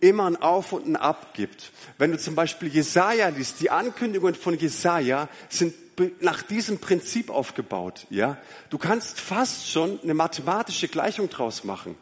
immer 0.00 0.26
ein 0.26 0.36
Auf 0.36 0.72
und 0.72 0.86
ein 0.86 0.96
Ab 0.96 1.34
gibt. 1.34 1.72
Wenn 1.98 2.12
du 2.12 2.18
zum 2.18 2.34
Beispiel 2.34 2.68
Jesaja 2.68 3.28
liest, 3.28 3.60
die 3.60 3.70
Ankündigungen 3.70 4.34
von 4.34 4.58
Jesaja 4.58 5.28
sind 5.48 5.74
nach 6.20 6.42
diesem 6.42 6.78
Prinzip 6.78 7.30
aufgebaut. 7.30 8.06
Ja, 8.10 8.36
du 8.70 8.78
kannst 8.78 9.20
fast 9.20 9.68
schon 9.68 10.00
eine 10.02 10.14
mathematische 10.14 10.88
Gleichung 10.88 11.28
draus 11.28 11.64
machen. 11.64 11.96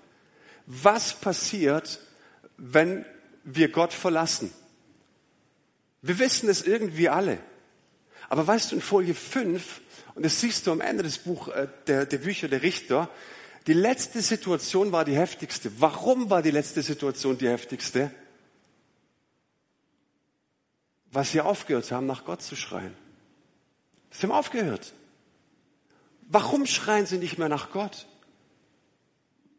Was 0.67 1.15
passiert, 1.15 2.01
wenn 2.59 3.07
wir 3.45 3.71
Gott 3.71 3.93
verlassen? 3.93 4.53
Wir 6.03 6.19
wissen 6.19 6.49
es 6.49 6.63
irgendwie 6.63 7.09
alle. 7.09 7.39
Aber 8.29 8.47
weißt 8.47 8.73
du, 8.73 8.77
in 8.77 8.83
Folie 8.83 9.15
5, 9.15 9.81
und 10.15 10.25
das 10.25 10.41
siehst 10.41 10.67
du 10.67 10.73
am 10.73 10.81
Ende 10.81 11.03
des 11.03 11.19
Buch 11.19 11.49
äh, 11.49 11.69
der, 11.87 12.07
der 12.07 12.19
Bücher 12.19 12.49
der 12.49 12.63
Richter, 12.63 13.09
die 13.67 13.73
letzte 13.73 14.23
Situation 14.23 14.93
war 14.93 15.05
die 15.05 15.17
heftigste. 15.17 15.81
Warum 15.81 16.31
war 16.31 16.43
die 16.43 16.53
letzte 16.53 16.83
Situation 16.83 17.37
die 17.37 17.49
heftigste? 17.49 18.13
Weil 21.11 21.25
sie 21.25 21.41
aufgehört 21.41 21.91
haben, 21.91 22.07
nach 22.07 22.25
Gott 22.25 22.43
zu 22.43 22.55
schreien. 22.55 22.95
Sie 24.11 24.23
haben 24.23 24.33
aufgehört. 24.33 24.93
Warum 26.29 26.67
schreien 26.67 27.07
sie 27.07 27.19
nicht 27.19 27.39
mehr 27.39 27.49
nach 27.49 27.71
Gott? 27.71 28.07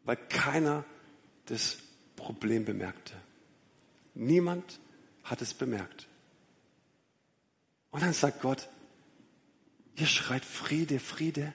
Weil 0.04 0.16
keiner 0.16 0.84
das 1.46 1.78
Problem 2.16 2.64
bemerkte. 2.64 3.14
Niemand 4.14 4.80
hat 5.24 5.42
es 5.42 5.52
bemerkt. 5.52 6.06
Und 7.90 8.02
dann 8.02 8.12
sagt 8.12 8.40
Gott, 8.40 8.68
ihr 9.96 10.06
schreit 10.06 10.44
Friede, 10.44 10.98
Friede, 10.98 11.52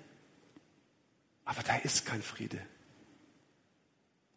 aber 1.45 1.61
da 1.63 1.75
ist 1.77 2.05
kein 2.05 2.21
Friede. 2.21 2.59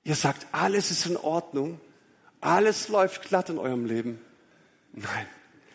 Ihr 0.04 0.14
sagt, 0.14 0.46
alles 0.52 0.90
ist 0.90 1.06
in 1.06 1.16
Ordnung, 1.16 1.80
alles 2.40 2.88
läuft 2.88 3.22
glatt 3.22 3.50
in 3.50 3.58
eurem 3.58 3.86
Leben. 3.86 4.20
Nein, 4.92 5.26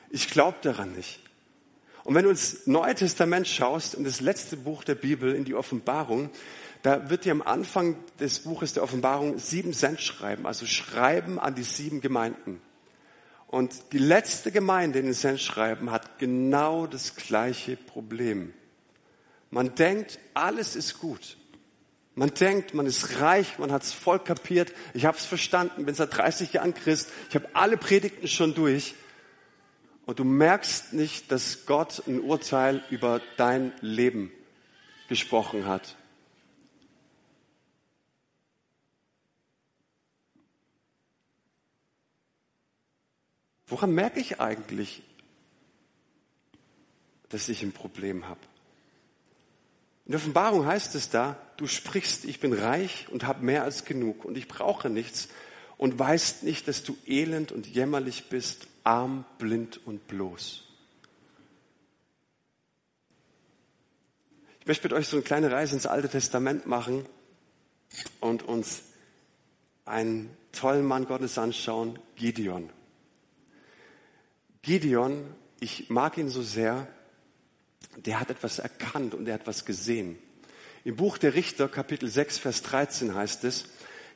ich 0.09 0.29
glaube 0.29 0.57
daran 0.61 0.93
nicht. 0.93 1.19
Und 2.03 2.15
wenn 2.15 2.23
du 2.23 2.31
ins 2.31 2.65
Neue 2.65 2.95
Testament 2.95 3.47
schaust, 3.47 3.93
in 3.93 4.03
das 4.03 4.21
letzte 4.21 4.57
Buch 4.57 4.83
der 4.83 4.95
Bibel, 4.95 5.35
in 5.35 5.45
die 5.45 5.53
Offenbarung, 5.53 6.29
da 6.81 7.09
wird 7.09 7.25
dir 7.25 7.31
am 7.31 7.43
Anfang 7.43 7.95
des 8.19 8.39
Buches 8.39 8.73
der 8.73 8.83
Offenbarung 8.83 9.37
sieben 9.37 9.73
Cent 9.73 10.01
schreiben, 10.01 10.47
also 10.47 10.65
schreiben 10.65 11.39
an 11.39 11.53
die 11.53 11.63
sieben 11.63 12.01
Gemeinden. 12.01 12.59
Und 13.51 13.91
die 13.91 13.99
letzte 13.99 14.49
Gemeinde 14.51 14.99
in 14.99 15.05
den 15.05 15.13
Sendschreiben 15.13 15.91
hat 15.91 16.19
genau 16.19 16.87
das 16.87 17.15
gleiche 17.17 17.75
Problem. 17.75 18.53
Man 19.51 19.75
denkt, 19.75 20.17
alles 20.33 20.75
ist 20.75 20.99
gut. 20.99 21.37
Man 22.15 22.33
denkt, 22.33 22.73
man 22.73 22.85
ist 22.85 23.19
reich, 23.19 23.59
man 23.59 23.71
hat 23.71 23.83
es 23.83 23.93
voll 23.93 24.19
kapiert, 24.19 24.73
ich 24.93 25.05
habe 25.05 25.17
es 25.17 25.25
verstanden, 25.25 25.85
bin 25.85 25.95
seit 25.95 26.15
30 26.15 26.53
Jahren 26.53 26.73
Christ, 26.73 27.09
ich 27.29 27.35
habe 27.35 27.49
alle 27.53 27.77
Predigten 27.77 28.27
schon 28.27 28.53
durch 28.53 28.95
und 30.05 30.19
du 30.19 30.23
merkst 30.25 30.93
nicht, 30.93 31.31
dass 31.31 31.65
Gott 31.65 32.03
ein 32.07 32.19
Urteil 32.19 32.83
über 32.89 33.21
dein 33.37 33.73
Leben 33.81 34.31
gesprochen 35.07 35.65
hat. 35.65 35.95
Woran 43.67 43.93
merke 43.93 44.19
ich 44.19 44.41
eigentlich, 44.41 45.01
dass 47.29 47.47
ich 47.47 47.63
ein 47.63 47.71
Problem 47.71 48.27
habe? 48.27 48.50
In 50.11 50.17
der 50.17 50.19
Offenbarung 50.19 50.65
heißt 50.65 50.93
es 50.95 51.09
da, 51.09 51.37
du 51.55 51.67
sprichst, 51.67 52.25
ich 52.25 52.41
bin 52.41 52.51
reich 52.51 53.07
und 53.11 53.25
habe 53.25 53.45
mehr 53.45 53.63
als 53.63 53.85
genug 53.85 54.25
und 54.25 54.37
ich 54.37 54.49
brauche 54.49 54.89
nichts 54.89 55.29
und 55.77 55.97
weißt 55.97 56.43
nicht, 56.43 56.67
dass 56.67 56.83
du 56.83 56.97
elend 57.07 57.53
und 57.53 57.65
jämmerlich 57.65 58.27
bist, 58.27 58.67
arm, 58.83 59.23
blind 59.37 59.79
und 59.85 60.05
bloß. 60.07 60.65
Ich 64.59 64.67
möchte 64.67 64.83
mit 64.83 64.91
euch 64.91 65.07
so 65.07 65.15
eine 65.15 65.23
kleine 65.23 65.49
Reise 65.49 65.75
ins 65.75 65.85
Alte 65.85 66.09
Testament 66.09 66.65
machen 66.67 67.05
und 68.19 68.43
uns 68.43 68.81
einen 69.85 70.29
tollen 70.51 70.83
Mann 70.83 71.05
Gottes 71.05 71.37
anschauen, 71.37 71.97
Gideon. 72.17 72.69
Gideon, 74.61 75.23
ich 75.61 75.89
mag 75.89 76.17
ihn 76.17 76.27
so 76.27 76.41
sehr, 76.41 76.85
der 77.97 78.19
hat 78.19 78.29
etwas 78.29 78.59
erkannt 78.59 79.13
und 79.13 79.27
er 79.27 79.35
hat 79.35 79.47
was 79.47 79.65
gesehen. 79.65 80.17
Im 80.83 80.95
Buch 80.95 81.17
der 81.17 81.35
Richter, 81.35 81.67
Kapitel 81.67 82.09
6, 82.09 82.39
Vers 82.39 82.63
13 82.63 83.13
heißt 83.13 83.43
es, 83.43 83.65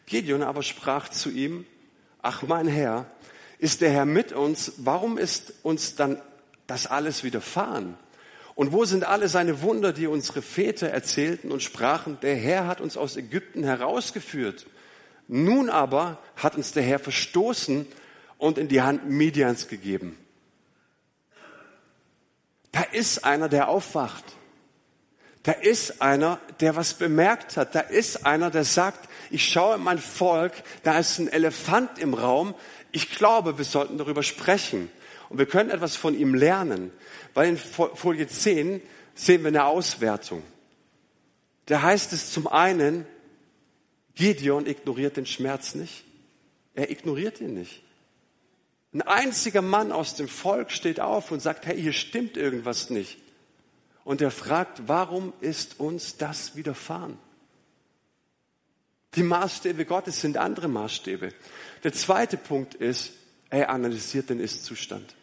Gideon 0.06 0.44
aber 0.44 0.64
sprach 0.64 1.10
zu 1.10 1.30
ihm, 1.30 1.66
ach 2.22 2.44
mein 2.44 2.68
Herr, 2.68 3.06
ist 3.60 3.82
der 3.82 3.92
Herr 3.92 4.06
mit 4.06 4.32
uns, 4.32 4.74
warum 4.78 5.18
ist 5.18 5.54
uns 5.64 5.96
dann 5.96 6.22
das 6.68 6.88
alles 6.88 7.24
widerfahren? 7.24 7.98
Und 8.56 8.72
wo 8.72 8.86
sind 8.86 9.04
alle 9.04 9.28
seine 9.28 9.62
Wunder, 9.62 9.92
die 9.92 10.08
unsere 10.08 10.42
Väter 10.42 10.90
erzählten 10.90 11.52
und 11.52 11.62
sprachen, 11.62 12.18
der 12.22 12.36
Herr 12.36 12.68
hat 12.68 12.80
uns 12.82 12.96
aus 12.96 13.18
Ägypten 13.18 13.64
herausgeführt. 13.64 14.66
Nun 15.28 15.70
aber 15.70 16.20
hat 16.38 16.56
uns 16.56 16.72
der 16.72 16.84
Herr 16.84 17.00
verstoßen 17.00 17.86
und 18.38 18.58
in 18.58 18.70
die 18.70 18.82
Hand 18.82 19.10
Midians 19.10 19.68
gegeben. 19.68 20.18
Da 22.76 22.82
ist 22.82 23.24
einer, 23.24 23.48
der 23.48 23.70
aufwacht. 23.70 24.26
Da 25.44 25.54
ist 25.54 26.02
einer, 26.02 26.42
der 26.60 26.76
was 26.76 26.96
bemerkt 26.96 27.56
hat. 27.56 27.74
Da 27.74 27.80
ist 27.80 28.26
einer, 28.26 28.52
der 28.52 28.66
sagt, 28.66 29.08
ich 29.30 29.48
schaue 29.48 29.76
in 29.76 29.82
mein 29.82 29.98
Volk, 29.98 30.52
da 30.84 31.00
ist 31.00 31.18
ein 31.20 31.30
Elefant 31.30 32.00
im 32.00 32.14
Raum. 32.14 32.54
Ich 32.92 33.12
glaube, 33.12 33.58
wir 33.58 33.64
sollten 33.64 33.98
darüber 33.98 34.24
sprechen. 34.24 34.92
Und 35.30 35.38
wir 35.38 35.46
können 35.46 35.70
etwas 35.70 35.96
von 35.96 36.20
ihm 36.20 36.36
lernen. 36.36 36.92
Weil 37.34 37.48
in 37.48 37.58
Folie 37.58 38.28
10 38.28 38.82
sehen 39.14 39.44
wir 39.44 39.48
eine 39.48 39.64
Auswertung. 39.64 40.44
Da 41.68 41.82
heißt 41.82 42.12
es 42.12 42.32
zum 42.32 42.46
einen, 42.46 43.06
Gideon 44.16 44.68
ignoriert 44.68 45.16
den 45.16 45.26
Schmerz 45.26 45.76
nicht. 45.76 46.04
Er 46.74 46.92
ignoriert 46.92 47.40
ihn 47.40 47.54
nicht. 47.54 47.85
Ein 48.96 49.02
einziger 49.02 49.62
Mann 49.62 49.92
aus 49.92 50.16
dem 50.16 50.30
Volk 50.30 50.72
steht 50.72 51.02
auf 51.02 51.30
und 51.30 51.42
sagt, 51.42 51.66
hey, 51.66 51.78
hier 51.78 51.92
stimmt 51.92 52.38
irgendwas 52.38 52.90
nicht. 52.90 53.18
Und 54.06 54.22
er 54.22 54.32
fragt, 54.32 54.84
warum 54.88 55.34
ist 55.42 55.82
uns 55.82 56.16
das 56.16 56.56
widerfahren? 56.56 57.18
Die 59.16 59.24
Maßstäbe 59.24 59.84
Gottes 59.84 60.22
sind 60.22 60.38
andere 60.38 60.70
Maßstäbe. 60.70 61.34
Der 61.84 61.92
zweite 61.92 62.38
Punkt 62.38 62.74
ist, 62.74 63.12
er 63.50 63.70
analysiert 63.70 64.30
den 64.30 64.40
Ist-Zustand. 64.40 65.14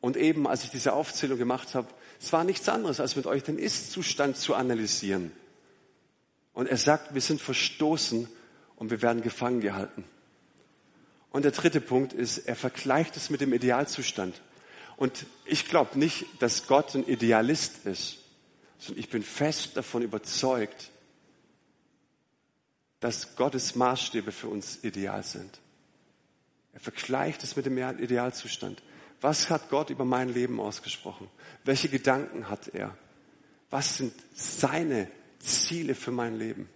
Und 0.00 0.16
eben, 0.16 0.46
als 0.46 0.64
ich 0.64 0.70
diese 0.70 0.94
Aufzählung 0.94 1.36
gemacht 1.36 1.74
habe, 1.74 1.88
es 2.18 2.32
war 2.32 2.44
nichts 2.44 2.66
anderes, 2.66 2.98
als 2.98 3.14
mit 3.14 3.26
euch 3.26 3.42
den 3.42 3.58
Ist-Zustand 3.58 4.38
zu 4.38 4.54
analysieren. 4.54 5.32
Und 6.54 6.66
er 6.66 6.78
sagt, 6.78 7.12
wir 7.12 7.20
sind 7.20 7.42
verstoßen 7.42 8.26
und 8.76 8.90
wir 8.90 9.02
werden 9.02 9.20
gefangen 9.20 9.60
gehalten. 9.60 10.04
Und 11.30 11.44
der 11.44 11.52
dritte 11.52 11.80
Punkt 11.80 12.12
ist, 12.12 12.38
er 12.38 12.56
vergleicht 12.56 13.16
es 13.16 13.30
mit 13.30 13.40
dem 13.40 13.52
Idealzustand. 13.52 14.40
Und 14.96 15.26
ich 15.44 15.68
glaube 15.68 15.98
nicht, 15.98 16.26
dass 16.40 16.66
Gott 16.66 16.94
ein 16.94 17.06
Idealist 17.06 17.86
ist, 17.86 18.18
sondern 18.78 19.00
ich 19.00 19.10
bin 19.10 19.22
fest 19.22 19.76
davon 19.76 20.02
überzeugt, 20.02 20.90
dass 23.00 23.36
Gottes 23.36 23.74
Maßstäbe 23.74 24.32
für 24.32 24.48
uns 24.48 24.82
ideal 24.82 25.22
sind. 25.22 25.60
Er 26.72 26.80
vergleicht 26.80 27.42
es 27.42 27.56
mit 27.56 27.66
dem 27.66 27.78
Idealzustand. 27.78 28.82
Was 29.20 29.50
hat 29.50 29.70
Gott 29.70 29.90
über 29.90 30.04
mein 30.04 30.28
Leben 30.28 30.60
ausgesprochen? 30.60 31.28
Welche 31.64 31.88
Gedanken 31.88 32.48
hat 32.48 32.68
er? 32.68 32.96
Was 33.70 33.96
sind 33.96 34.12
seine 34.34 35.10
Ziele 35.38 35.94
für 35.94 36.10
mein 36.10 36.38
Leben? 36.38 36.68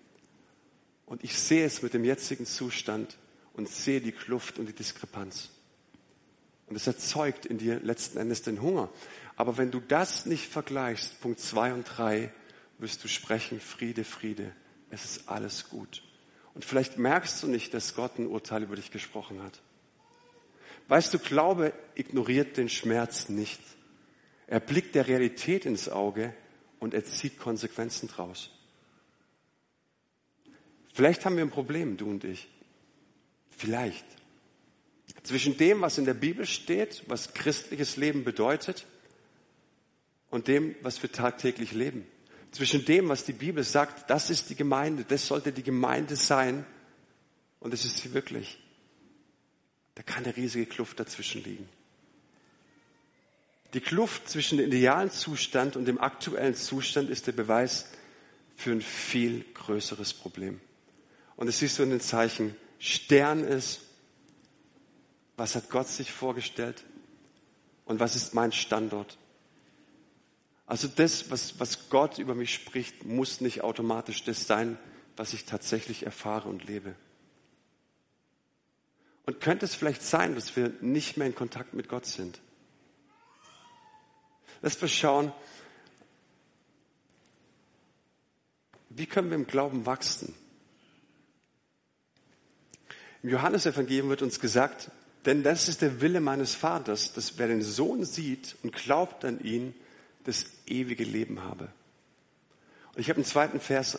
Und 1.07 1.25
ich 1.25 1.39
sehe 1.39 1.67
es 1.67 1.83
mit 1.83 1.95
dem 1.95 2.05
jetzigen 2.05 2.47
Zustand 2.47 3.17
und 3.55 3.69
sehe 3.69 4.01
die 4.01 4.13
Kluft 4.13 4.59
und 4.59 4.67
die 4.67 4.75
Diskrepanz. 4.75 5.51
Und 6.67 6.77
es 6.77 6.87
erzeugt 6.87 7.47
in 7.47 7.59
dir 7.59 7.81
letzten 7.81 8.19
Endes 8.19 8.43
den 8.43 8.63
Hunger. 8.63 8.89
Aber 9.37 9.59
wenn 9.59 9.71
du 9.71 9.81
das 9.81 10.27
nicht 10.27 10.47
vergleichst, 10.47 11.21
Punkt 11.21 11.41
zwei 11.41 11.73
und 11.73 11.85
drei, 11.85 12.33
wirst 12.79 13.03
du 13.03 13.09
sprechen, 13.09 13.61
Friede, 13.61 14.05
Friede. 14.05 14.53
Es 14.91 15.05
ist 15.05 15.29
alles 15.29 15.69
gut. 15.69 16.03
Und 16.55 16.65
vielleicht 16.65 16.99
merkst 16.99 17.43
du 17.43 17.49
nicht, 17.49 17.75
dass 17.75 17.95
Gott 17.95 18.19
ein 18.19 18.27
Urteil 18.27 18.63
über 18.63 18.77
dich 18.77 18.91
gesprochen 18.91 19.43
hat. 19.43 19.61
Weißt 20.89 21.15
du, 21.15 21.19
Glaube 21.19 21.73
ignoriert 21.95 22.57
den 22.57 22.69
Schmerz 22.69 23.29
nicht. 23.29 23.61
Er 24.47 24.61
blickt 24.61 24.95
der 24.95 25.07
Realität 25.07 25.65
ins 25.65 25.89
Auge 25.89 26.35
und 26.81 26.95
er 26.95 27.05
zieht 27.05 27.39
Konsequenzen 27.39 28.09
draus. 28.09 28.51
Vielleicht 30.93 31.25
haben 31.25 31.37
wir 31.37 31.45
ein 31.45 31.51
Problem, 31.51 31.97
du 31.97 32.11
und 32.11 32.25
ich. 32.25 32.49
Vielleicht. 33.61 34.07
Zwischen 35.23 35.59
dem, 35.59 35.83
was 35.83 35.99
in 35.99 36.07
der 36.07 36.15
Bibel 36.15 36.47
steht, 36.47 37.03
was 37.09 37.35
christliches 37.35 37.99
Leben 37.99 38.25
bedeutet, 38.25 38.87
und 40.31 40.49
dem, 40.49 40.77
was 40.81 41.03
wir 41.03 41.13
tagtäglich 41.13 41.73
leben. 41.73 42.07
Zwischen 42.53 42.87
dem, 42.87 43.11
was 43.11 43.25
die 43.25 43.35
Bibel 43.35 43.63
sagt, 43.63 44.09
das 44.09 44.31
ist 44.31 44.49
die 44.49 44.55
Gemeinde, 44.55 45.05
das 45.07 45.27
sollte 45.27 45.53
die 45.53 45.63
Gemeinde 45.63 46.17
sein, 46.17 46.65
und 47.59 47.75
es 47.75 47.85
ist 47.85 47.99
sie 47.99 48.15
wirklich. 48.15 48.59
Da 49.95 50.03
kann 50.05 50.25
eine 50.25 50.35
riesige 50.35 50.65
Kluft 50.65 50.99
dazwischen 50.99 51.45
liegen. 51.45 51.69
Die 53.75 53.81
Kluft 53.81 54.27
zwischen 54.31 54.57
dem 54.57 54.69
idealen 54.69 55.11
Zustand 55.11 55.77
und 55.77 55.85
dem 55.85 56.01
aktuellen 56.01 56.55
Zustand 56.55 57.11
ist 57.11 57.27
der 57.27 57.33
Beweis 57.33 57.91
für 58.57 58.73
ein 58.73 58.81
viel 58.81 59.45
größeres 59.53 60.15
Problem. 60.15 60.63
Und 61.37 61.47
das 61.47 61.59
siehst 61.59 61.79
du 61.79 61.83
in 61.83 61.91
den 61.91 62.01
Zeichen 62.01 62.57
Stern 62.81 63.45
ist, 63.45 63.83
was 65.37 65.55
hat 65.55 65.71
Gott 65.71 65.87
sich 65.87 66.11
vorgestellt 66.11 66.83
und 67.85 68.01
was 68.01 68.17
ist 68.17 68.35
mein 68.35 68.53
Standort. 68.53 69.19
Also 70.67 70.89
das, 70.89 71.31
was, 71.31 71.61
was 71.61 71.91
Gott 71.91 72.19
über 72.19 72.35
mich 72.35 72.55
spricht, 72.55 73.05
muss 73.05 73.41
nicht 73.41 73.63
automatisch 73.63 74.25
das 74.25 74.47
sein, 74.47 74.79
was 75.17 75.35
ich 75.35 75.45
tatsächlich 75.45 76.07
erfahre 76.07 76.49
und 76.49 76.65
lebe. 76.65 76.95
Und 79.27 79.41
könnte 79.41 79.67
es 79.67 79.75
vielleicht 79.75 80.03
sein, 80.03 80.35
dass 80.35 80.57
wir 80.57 80.73
nicht 80.81 81.19
mehr 81.19 81.27
in 81.27 81.35
Kontakt 81.35 81.75
mit 81.75 81.89
Gott 81.89 82.07
sind? 82.07 82.41
Lass 84.63 84.77
uns 84.77 84.93
schauen, 84.93 85.33
wie 88.89 89.07
können 89.07 89.29
wir 89.31 89.37
im 89.37 89.47
Glauben 89.47 89.85
wachsen? 89.85 90.35
Im 93.23 93.31
Johannesevangelium 93.31 94.09
wird 94.09 94.23
uns 94.23 94.41
gesagt, 94.41 94.91
denn 95.27 95.43
das 95.43 95.69
ist 95.69 95.83
der 95.83 96.01
Wille 96.01 96.21
meines 96.21 96.55
Vaters, 96.55 97.13
dass 97.13 97.39
wer 97.39 97.49
den 97.49 97.63
Sohn 97.63 98.05
sieht 98.05 98.57
und 98.63 98.75
glaubt 98.75 99.25
an 99.25 99.41
ihn, 99.41 99.75
das 100.25 100.47
ewige 100.67 101.05
Leben 101.05 101.43
habe. 101.43 101.69
Und 102.95 103.01
ich 103.01 103.09
habe 103.09 103.19
einen 103.19 103.25
zweiten 103.25 103.61
Vers. 103.61 103.99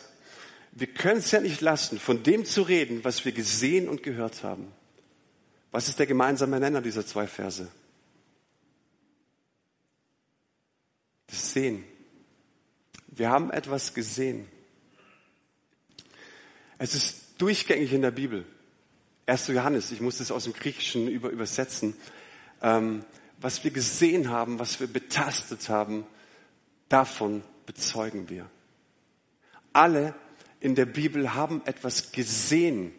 Wir 0.72 0.88
können 0.88 1.20
es 1.20 1.32
ja 1.32 1.40
nicht 1.40 1.62
lassen, 1.62 2.00
von 2.00 2.24
dem 2.24 2.46
zu 2.46 2.64
reden, 2.64 3.04
was 3.04 3.26
wir 3.26 3.32
gesehen 3.32 3.90
und 3.90 4.04
gehört 4.04 4.44
haben. 4.44 4.72
Was 5.72 5.88
ist 5.88 6.00
der 6.00 6.08
gemeinsame 6.08 6.60
Nenner 6.60 6.82
dieser 6.82 7.06
zwei 7.06 7.28
Verse? 7.28 7.68
Das 11.28 11.54
Sehen. 11.54 11.84
Wir 13.08 13.30
haben 13.30 13.52
etwas 13.52 13.94
gesehen. 13.94 14.48
Es 16.78 16.96
ist 16.96 17.36
durchgängig 17.38 17.94
in 17.94 18.02
der 18.02 18.12
Bibel. 18.12 18.46
1. 19.26 19.48
Johannes, 19.48 19.92
ich 19.92 20.02
muss 20.02 20.18
das 20.18 20.32
aus 20.32 20.46
dem 20.46 20.54
Griechischen 20.54 21.08
über, 21.08 21.30
übersetzen. 21.30 21.96
Ähm, 22.62 23.06
was 23.40 23.64
wir 23.64 23.72
gesehen 23.72 24.30
haben, 24.30 24.60
was 24.60 24.80
wir 24.80 24.88
betastet 24.88 25.70
haben, 25.70 26.06
davon 26.90 27.44
bezeugen 27.66 28.30
wir. 28.30 28.50
Alle 29.74 30.14
in 30.60 30.76
der 30.76 30.86
Bibel 30.86 31.34
haben 31.34 31.62
etwas 31.66 32.12
gesehen 32.12 32.94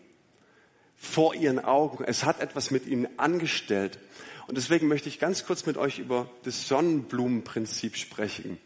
vor 0.96 1.34
ihren 1.34 1.58
Augen. 1.58 2.04
Es 2.04 2.24
hat 2.24 2.40
etwas 2.40 2.70
mit 2.70 2.86
ihnen 2.86 3.08
angestellt. 3.18 3.98
Und 4.46 4.56
deswegen 4.56 4.88
möchte 4.88 5.08
ich 5.08 5.18
ganz 5.18 5.44
kurz 5.44 5.66
mit 5.66 5.76
euch 5.76 5.98
über 5.98 6.28
das 6.44 6.66
Sonnenblumenprinzip 6.68 7.96
sprechen. 7.96 8.58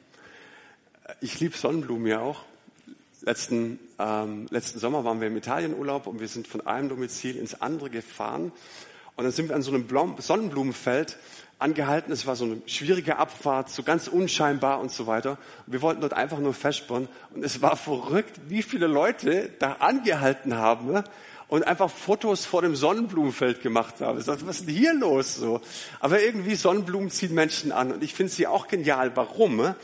Ich 1.20 1.40
liebe 1.40 1.56
Sonnenblumen 1.56 2.06
ja 2.06 2.20
auch. 2.20 2.44
Letzten, 3.22 3.78
ähm, 3.98 4.46
letzten 4.50 4.78
Sommer 4.78 5.04
waren 5.04 5.20
wir 5.20 5.28
im 5.28 5.36
Italienurlaub 5.36 6.06
und 6.06 6.20
wir 6.20 6.28
sind 6.28 6.46
von 6.46 6.66
einem 6.66 6.88
Domizil 6.88 7.36
ins 7.36 7.60
andere 7.60 7.90
gefahren. 7.90 8.52
Und 9.16 9.24
dann 9.24 9.32
sind 9.32 9.48
wir 9.48 9.56
an 9.56 9.62
so 9.62 9.72
einem 9.72 9.86
Sonnenblumenfeld 10.18 11.16
angehalten. 11.58 12.12
Es 12.12 12.26
war 12.26 12.36
so 12.36 12.44
eine 12.44 12.60
schwierige 12.66 13.16
Abfahrt, 13.16 13.70
so 13.70 13.82
ganz 13.82 14.08
unscheinbar 14.08 14.80
und 14.80 14.92
so 14.92 15.06
weiter. 15.06 15.38
Und 15.66 15.72
wir 15.72 15.82
wollten 15.82 16.02
dort 16.02 16.12
einfach 16.12 16.38
nur 16.38 16.52
festspüren. 16.52 17.08
Und 17.34 17.44
es 17.44 17.62
war 17.62 17.76
verrückt, 17.76 18.38
wie 18.48 18.62
viele 18.62 18.86
Leute 18.86 19.50
da 19.58 19.72
angehalten 19.80 20.56
haben 20.56 21.02
und 21.48 21.66
einfach 21.66 21.90
Fotos 21.90 22.44
vor 22.44 22.62
dem 22.62 22.74
Sonnenblumenfeld 22.74 23.62
gemacht 23.62 24.00
habe. 24.00 24.18
Ich 24.18 24.26
dachte, 24.26 24.46
was 24.46 24.60
ist 24.60 24.68
denn 24.68 24.74
hier 24.74 24.94
los? 24.94 25.36
So. 25.36 25.60
Aber 26.00 26.20
irgendwie 26.20 26.56
Sonnenblumen 26.56 27.10
ziehen 27.10 27.34
Menschen 27.34 27.70
an 27.70 27.92
und 27.92 28.02
ich 28.02 28.14
finde 28.14 28.32
sie 28.32 28.46
auch 28.46 28.66
genial. 28.66 29.12
Warum? 29.14 29.74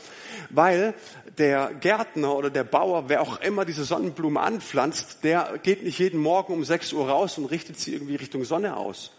Weil 0.49 0.93
der 1.37 1.71
Gärtner 1.73 2.35
oder 2.35 2.49
der 2.49 2.65
Bauer, 2.65 3.07
wer 3.07 3.21
auch 3.21 3.39
immer 3.41 3.63
diese 3.63 3.85
Sonnenblume 3.85 4.39
anpflanzt, 4.39 5.23
der 5.23 5.57
geht 5.63 5.83
nicht 5.83 5.99
jeden 5.99 6.19
Morgen 6.19 6.53
um 6.53 6.65
6 6.65 6.93
Uhr 6.93 7.09
raus 7.09 7.37
und 7.37 7.45
richtet 7.45 7.79
sie 7.79 7.93
irgendwie 7.93 8.15
Richtung 8.15 8.43
Sonne 8.43 8.75
aus. 8.75 9.11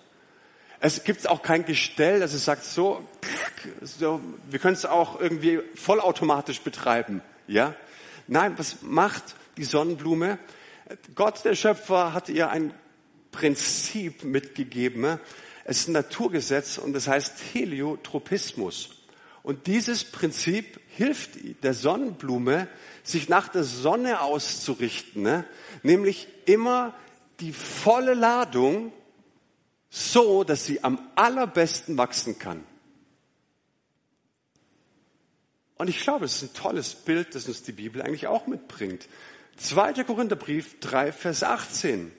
Es 0.80 1.02
gibt 1.02 1.26
auch 1.30 1.40
kein 1.40 1.64
Gestell, 1.64 2.20
dass 2.20 2.34
es 2.34 2.44
sagt, 2.44 2.64
so, 2.64 3.02
so 3.80 4.20
wir 4.50 4.58
können 4.58 4.74
es 4.74 4.84
auch 4.84 5.18
irgendwie 5.18 5.60
vollautomatisch 5.74 6.60
betreiben. 6.60 7.22
Ja? 7.46 7.74
Nein, 8.26 8.52
was 8.58 8.82
macht 8.82 9.34
die 9.56 9.64
Sonnenblume? 9.64 10.38
Gott, 11.14 11.44
der 11.44 11.54
Schöpfer, 11.54 12.12
hat 12.12 12.28
ihr 12.28 12.50
ein 12.50 12.74
Prinzip 13.30 14.22
mitgegeben. 14.22 15.18
Es 15.64 15.80
ist 15.80 15.88
ein 15.88 15.92
Naturgesetz 15.92 16.78
und 16.78 16.92
das 16.92 17.08
heißt 17.08 17.34
Heliotropismus. 17.54 18.90
Und 19.42 19.66
dieses 19.66 20.04
Prinzip 20.04 20.80
hilft 20.88 21.32
der 21.62 21.74
Sonnenblume, 21.74 22.68
sich 23.02 23.28
nach 23.28 23.48
der 23.48 23.64
Sonne 23.64 24.20
auszurichten, 24.20 25.22
ne? 25.22 25.44
nämlich 25.82 26.28
immer 26.46 26.94
die 27.40 27.52
volle 27.52 28.14
Ladung 28.14 28.92
so, 29.90 30.44
dass 30.44 30.66
sie 30.66 30.82
am 30.82 30.98
allerbesten 31.14 31.96
wachsen 31.96 32.38
kann. 32.38 32.64
Und 35.76 35.88
ich 35.88 36.00
glaube, 36.00 36.24
es 36.24 36.42
ist 36.42 36.50
ein 36.50 36.54
tolles 36.54 36.94
Bild, 36.94 37.34
das 37.34 37.48
uns 37.48 37.62
die 37.62 37.72
Bibel 37.72 38.00
eigentlich 38.00 38.26
auch 38.26 38.46
mitbringt. 38.46 39.08
2. 39.56 40.04
Korintherbrief 40.04 40.80
3, 40.80 41.12
Vers 41.12 41.42
18. 41.42 42.12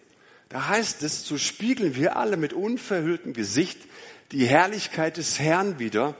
Da 0.50 0.67
heißt 0.67 1.04
es, 1.04 1.26
so 1.26 1.38
spiegeln 1.38 1.95
wir 1.95 2.15
alle 2.15 2.38
mit 2.38 2.54
unverhülltem 2.54 3.34
Gesicht 3.34 3.80
die 4.32 4.45
Herrlichkeit 4.45 5.17
des 5.17 5.39
Herrn 5.39 5.80
wieder 5.80 6.15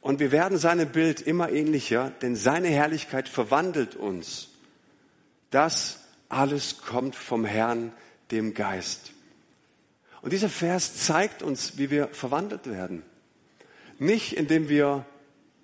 und 0.00 0.20
wir 0.20 0.32
werden 0.32 0.58
seinem 0.58 0.88
Bild 0.88 1.20
immer 1.20 1.50
ähnlicher, 1.50 2.12
denn 2.22 2.36
seine 2.36 2.68
Herrlichkeit 2.68 3.28
verwandelt 3.28 3.96
uns. 3.96 4.48
Das 5.50 6.00
alles 6.28 6.78
kommt 6.82 7.16
vom 7.16 7.44
Herrn, 7.44 7.92
dem 8.30 8.54
Geist. 8.54 9.12
Und 10.20 10.32
dieser 10.32 10.48
Vers 10.48 11.04
zeigt 11.06 11.42
uns, 11.42 11.78
wie 11.78 11.90
wir 11.90 12.08
verwandelt 12.08 12.68
werden. 12.68 13.02
Nicht 13.98 14.34
indem 14.34 14.68
wir 14.68 15.06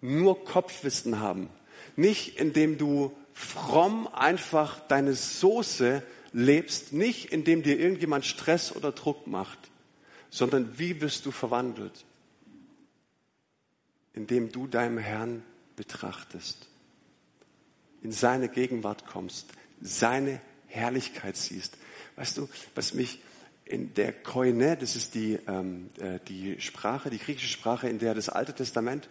nur 0.00 0.44
Kopfwissen 0.44 1.20
haben, 1.20 1.48
nicht 1.96 2.38
indem 2.38 2.78
du 2.78 3.16
fromm 3.32 4.06
einfach 4.08 4.80
deine 4.88 5.14
Soße 5.14 6.02
lebst, 6.32 6.92
nicht 6.92 7.32
indem 7.32 7.62
dir 7.62 7.78
irgendjemand 7.78 8.24
Stress 8.24 8.74
oder 8.74 8.92
Druck 8.92 9.26
macht, 9.26 9.58
sondern 10.30 10.78
wie 10.78 11.00
wirst 11.00 11.26
du 11.26 11.30
verwandelt? 11.30 12.04
Indem 14.12 14.52
du 14.52 14.66
deinem 14.66 14.98
Herrn 14.98 15.42
betrachtest, 15.76 16.68
in 18.02 18.12
seine 18.12 18.48
Gegenwart 18.48 19.06
kommst, 19.06 19.46
seine 19.80 20.40
Herrlichkeit 20.66 21.36
siehst. 21.36 21.76
Weißt 22.16 22.38
du, 22.38 22.48
was 22.74 22.94
mich 22.94 23.20
in 23.64 23.94
der 23.94 24.12
Koine, 24.12 24.76
das 24.76 24.94
ist 24.94 25.14
die, 25.14 25.38
ähm, 25.46 25.88
äh, 25.98 26.18
die 26.28 26.60
Sprache, 26.60 27.10
die 27.10 27.18
griechische 27.18 27.48
Sprache, 27.48 27.88
in 27.88 27.98
der 27.98 28.14
das 28.14 28.28
Alte 28.28 28.54
Testament, 28.54 29.08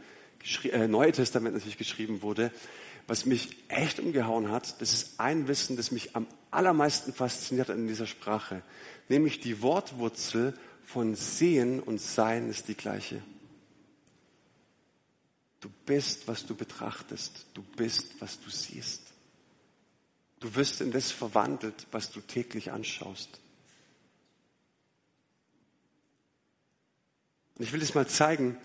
äh, 0.72 0.88
Neue 0.88 1.12
Testament 1.12 1.56
natürlich 1.56 1.78
geschrieben 1.78 2.22
wurde, 2.22 2.52
was 3.08 3.26
mich 3.26 3.58
echt 3.68 4.00
umgehauen 4.00 4.50
hat, 4.50 4.82
das 4.82 4.94
ist 4.94 5.20
ein 5.20 5.48
Wissen, 5.48 5.76
das 5.76 5.92
mich 5.92 6.16
am 6.16 6.28
allermeisten 6.52 7.14
fasziniert 7.14 7.70
in 7.70 7.88
dieser 7.88 8.08
Sprache, 8.08 8.62
nämlich 9.10 9.40
die 9.40 9.62
Wortwurzel 9.62 10.58
von 10.86 11.16
sehen 11.16 11.80
und 11.80 12.00
sein 12.00 12.50
ist 12.50 12.68
die 12.68 12.76
gleiche. 12.76 13.22
Du 15.60 15.70
bist, 15.86 16.28
was 16.28 16.46
du 16.46 16.56
betrachtest. 16.56 17.46
Du 17.54 17.64
bist, 17.64 18.20
was 18.20 18.40
du 18.42 18.50
siehst. 18.50 19.02
Du 20.42 20.54
wirst 20.56 20.82
in 20.82 20.92
das 20.92 21.10
verwandelt, 21.10 21.88
was 21.92 22.12
du 22.12 22.20
täglich 22.20 22.72
anschaust. 22.72 23.40
Und 27.56 27.64
ich 27.64 27.72
will 27.72 27.82
es 27.82 27.96
mal 27.96 28.08
zeigen, 28.08 28.58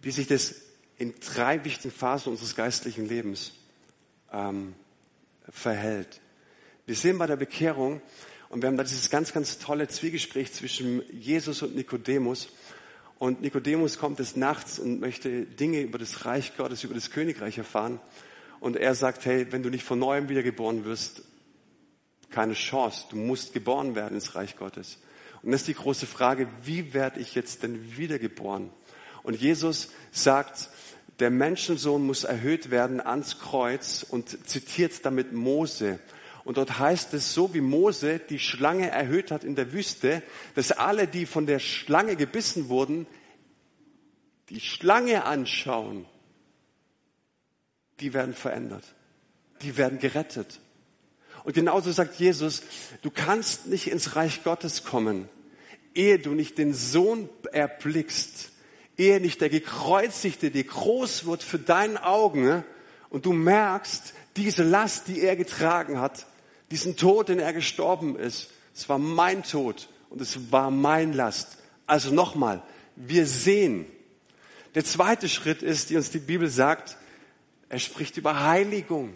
wie 0.00 0.12
sich 0.12 0.28
das 0.28 0.54
in 0.98 1.14
drei 1.20 1.64
wichtigen 1.64 1.94
Phasen 1.94 2.32
unseres 2.32 2.54
geistlichen 2.54 3.08
Lebens 3.08 3.52
ähm, 4.32 4.74
verhält. 5.48 6.20
Wir 6.86 6.94
sehen 6.94 7.18
bei 7.18 7.26
der 7.26 7.36
Bekehrung, 7.36 8.00
und 8.50 8.62
wir 8.62 8.68
haben 8.68 8.76
da 8.76 8.84
dieses 8.84 9.10
ganz, 9.10 9.32
ganz 9.32 9.58
tolle 9.58 9.88
Zwiegespräch 9.88 10.52
zwischen 10.52 11.02
Jesus 11.10 11.62
und 11.62 11.74
Nikodemus. 11.74 12.48
Und 13.18 13.40
Nikodemus 13.40 13.98
kommt 13.98 14.20
des 14.20 14.36
Nachts 14.36 14.78
und 14.78 15.00
möchte 15.00 15.42
Dinge 15.42 15.80
über 15.80 15.98
das 15.98 16.24
Reich 16.24 16.56
Gottes, 16.56 16.84
über 16.84 16.94
das 16.94 17.10
Königreich 17.10 17.58
erfahren. 17.58 17.98
Und 18.60 18.76
er 18.76 18.94
sagt, 18.94 19.24
hey, 19.24 19.50
wenn 19.50 19.62
du 19.62 19.70
nicht 19.70 19.84
von 19.84 19.98
neuem 19.98 20.28
wiedergeboren 20.28 20.84
wirst, 20.84 21.22
keine 22.30 22.54
Chance. 22.54 23.06
Du 23.10 23.16
musst 23.16 23.52
geboren 23.52 23.94
werden 23.94 24.14
ins 24.14 24.34
Reich 24.34 24.56
Gottes. 24.56 24.98
Und 25.42 25.52
das 25.52 25.62
ist 25.62 25.68
die 25.68 25.74
große 25.74 26.06
Frage, 26.06 26.48
wie 26.62 26.94
werde 26.94 27.20
ich 27.20 27.34
jetzt 27.34 27.62
denn 27.62 27.96
wiedergeboren? 27.96 28.70
Und 29.24 29.40
Jesus 29.40 29.88
sagt, 30.12 30.68
der 31.18 31.30
Menschensohn 31.30 32.06
muss 32.06 32.22
erhöht 32.24 32.70
werden 32.70 33.00
ans 33.00 33.40
Kreuz 33.40 34.04
und 34.08 34.48
zitiert 34.48 35.04
damit 35.04 35.32
Mose. 35.32 35.98
Und 36.44 36.58
dort 36.58 36.78
heißt 36.78 37.14
es, 37.14 37.32
so 37.32 37.54
wie 37.54 37.62
Mose 37.62 38.18
die 38.18 38.38
Schlange 38.38 38.90
erhöht 38.90 39.30
hat 39.30 39.42
in 39.42 39.56
der 39.56 39.72
Wüste, 39.72 40.22
dass 40.54 40.72
alle, 40.72 41.08
die 41.08 41.24
von 41.24 41.46
der 41.46 41.58
Schlange 41.58 42.16
gebissen 42.16 42.68
wurden, 42.68 43.06
die 44.50 44.60
Schlange 44.60 45.24
anschauen, 45.24 46.04
die 48.00 48.12
werden 48.12 48.34
verändert. 48.34 48.84
Die 49.62 49.78
werden 49.78 49.98
gerettet. 49.98 50.60
Und 51.44 51.54
genauso 51.54 51.92
sagt 51.92 52.18
Jesus, 52.18 52.62
du 53.00 53.10
kannst 53.10 53.68
nicht 53.68 53.86
ins 53.86 54.16
Reich 54.16 54.44
Gottes 54.44 54.84
kommen, 54.84 55.30
ehe 55.94 56.18
du 56.18 56.32
nicht 56.32 56.58
den 56.58 56.74
Sohn 56.74 57.30
erblickst 57.52 58.50
ehe 58.96 59.20
nicht 59.20 59.40
der 59.40 59.50
Gekreuzigte 59.50 60.50
dir 60.50 60.64
groß 60.64 61.26
wird 61.26 61.42
für 61.42 61.58
deinen 61.58 61.96
Augen 61.96 62.64
und 63.10 63.26
du 63.26 63.32
merkst, 63.32 64.14
diese 64.36 64.62
Last, 64.62 65.08
die 65.08 65.20
er 65.20 65.36
getragen 65.36 66.00
hat, 66.00 66.26
diesen 66.70 66.96
Tod, 66.96 67.28
den 67.28 67.38
er 67.38 67.52
gestorben 67.52 68.16
ist, 68.16 68.50
es 68.74 68.88
war 68.88 68.98
mein 68.98 69.42
Tod 69.44 69.88
und 70.10 70.20
es 70.20 70.50
war 70.50 70.70
mein 70.70 71.12
Last. 71.12 71.58
Also 71.86 72.12
nochmal, 72.12 72.62
wir 72.96 73.26
sehen. 73.26 73.86
Der 74.74 74.84
zweite 74.84 75.28
Schritt 75.28 75.62
ist, 75.62 75.90
die 75.90 75.96
uns 75.96 76.10
die 76.10 76.18
Bibel 76.18 76.48
sagt, 76.48 76.96
er 77.68 77.78
spricht 77.78 78.16
über 78.16 78.44
Heiligung. 78.44 79.14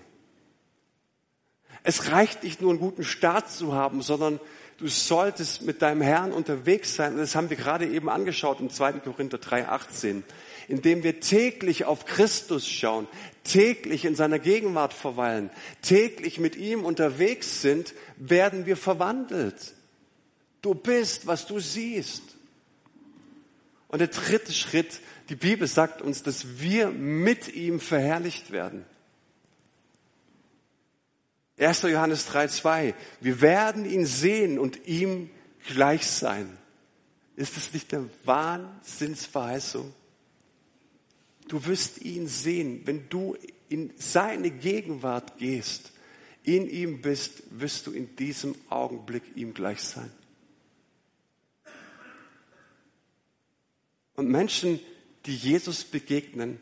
Es 1.83 2.11
reicht 2.11 2.45
nicht 2.45 2.61
nur 2.61 2.71
einen 2.71 2.81
guten 2.81 3.05
Start 3.05 3.51
zu 3.51 3.73
haben, 3.73 4.03
sondern 4.03 4.41
Du 4.79 4.87
solltest 4.87 5.63
mit 5.63 5.83
deinem 5.83 6.03
Herrn 6.03 6.33
unterwegs 6.33 6.95
sein. 6.95 7.15
Und 7.15 7.19
das 7.19 7.35
haben 7.35 7.51
wir 7.51 7.57
gerade 7.57 7.87
eben 7.87 8.09
angeschaut 8.09 8.61
im 8.61 8.71
2. 8.71 8.93
Korinther 9.01 9.39
3,18. 9.39 10.23
Indem 10.69 11.03
wir 11.03 11.19
täglich 11.19 11.85
auf 11.85 12.05
Christus 12.05 12.69
schauen, 12.69 13.09
täglich 13.43 14.05
in 14.05 14.15
seiner 14.15 14.39
Gegenwart 14.39 14.95
verweilen, 14.95 15.51
täglich 15.83 16.39
mit 16.39 16.55
ihm 16.55 16.85
unterwegs 16.85 17.61
sind, 17.61 17.93
werden 18.19 18.67
wir 18.67 18.77
verwandelt. 18.77 19.75
Du 20.63 20.75
bist, 20.75 21.27
was 21.27 21.47
du 21.47 21.59
siehst. 21.59 22.23
Und 23.89 23.99
der 23.99 24.09
dritte 24.09 24.53
Schritt, 24.53 25.01
die 25.29 25.37
Bibel 25.37 25.67
sagt 25.67 26.03
uns, 26.03 26.23
dass 26.23 26.61
wir 26.61 26.91
mit 26.91 27.53
ihm 27.53 27.81
verherrlicht 27.81 28.53
werden. 28.53 28.85
1. 31.59 31.83
Johannes 31.83 32.29
3,2. 32.29 32.95
Wir 33.21 33.41
werden 33.41 33.85
ihn 33.85 34.07
sehen 34.07 34.59
und 34.59 34.87
ihm 34.87 35.31
gleich 35.67 36.07
sein. 36.07 36.57
Ist 37.37 37.57
es 37.57 37.73
nicht 37.73 37.93
eine 37.95 38.11
Wahnsinnsverheißung? 38.25 39.93
Du 41.49 41.65
wirst 41.67 42.03
ihn 42.03 42.29
sehen, 42.29 42.83
wenn 42.85 43.09
du 43.09 43.37
in 43.69 43.93
seine 43.97 44.51
Gegenwart 44.51 45.39
gehst, 45.39 45.93
in 46.45 46.69
ihm 46.69 47.03
bist, 47.03 47.43
wirst 47.51 47.87
du 47.87 47.93
in 47.93 48.17
diesem 48.17 48.55
Augenblick 48.71 49.23
ihm 49.35 49.55
gleich 49.55 49.81
sein. 49.83 50.11
Und 54.15 54.29
Menschen, 54.29 54.81
die 55.27 55.37
Jesus 55.37 55.85
begegnen, 55.85 56.61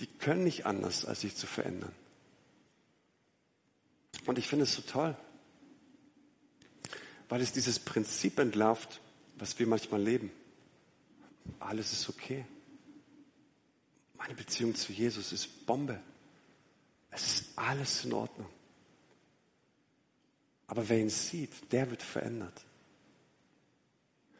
die 0.00 0.06
können 0.06 0.44
nicht 0.44 0.66
anders, 0.66 1.04
als 1.04 1.20
sich 1.20 1.36
zu 1.36 1.46
verändern. 1.46 1.92
Und 4.26 4.38
ich 4.38 4.46
finde 4.46 4.64
es 4.64 4.74
so 4.74 4.82
toll, 4.82 5.16
weil 7.28 7.40
es 7.40 7.52
dieses 7.52 7.78
Prinzip 7.78 8.38
entlarvt, 8.38 9.00
was 9.36 9.58
wir 9.58 9.66
manchmal 9.66 10.02
leben. 10.02 10.30
Alles 11.58 11.92
ist 11.92 12.08
okay. 12.08 12.44
Meine 14.18 14.34
Beziehung 14.34 14.74
zu 14.74 14.92
Jesus 14.92 15.32
ist 15.32 15.66
Bombe. 15.66 16.00
Es 17.10 17.26
ist 17.26 17.44
alles 17.56 18.04
in 18.04 18.12
Ordnung. 18.12 18.48
Aber 20.66 20.88
wer 20.88 20.98
ihn 20.98 21.10
sieht, 21.10 21.72
der 21.72 21.90
wird 21.90 22.02
verändert. 22.02 22.64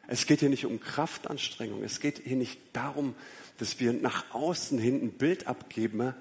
Es 0.07 0.25
geht 0.25 0.41
hier 0.41 0.49
nicht 0.49 0.65
um 0.65 0.79
Kraftanstrengung. 0.79 1.83
Es 1.83 1.99
geht 1.99 2.19
hier 2.19 2.35
nicht 2.35 2.59
darum, 2.73 3.15
dass 3.57 3.79
wir 3.79 3.93
nach 3.93 4.33
außen 4.33 4.77
hin 4.77 5.01
ein 5.01 5.11
Bild 5.11 5.47
abgeben, 5.47 6.13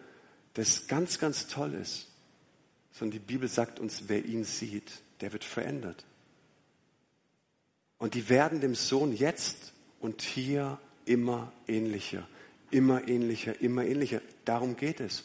das 0.55 0.87
ganz, 0.87 1.19
ganz 1.19 1.47
toll 1.47 1.75
ist 1.75 2.10
sondern 2.93 3.13
die 3.13 3.33
Bibel 3.33 3.49
sagt 3.49 3.81
uns, 3.81 4.05
wer 4.09 4.25
ihn 4.25 4.45
sieht, 4.45 4.91
der 5.21 5.33
wird 5.33 5.45
verändert. 5.45 6.05
Und 7.99 8.15
die 8.15 8.29
werden 8.29 8.61
dem 8.61 8.75
Sohn 8.75 9.15
jetzt 9.15 9.73
und 10.01 10.23
hier 10.23 10.79
immer 11.05 11.53
ähnlicher, 11.67 12.27
immer 12.71 13.07
ähnlicher, 13.07 13.61
immer 13.61 13.85
ähnlicher. 13.85 14.23
Darum 14.45 14.77
geht 14.77 15.01
es. 15.01 15.25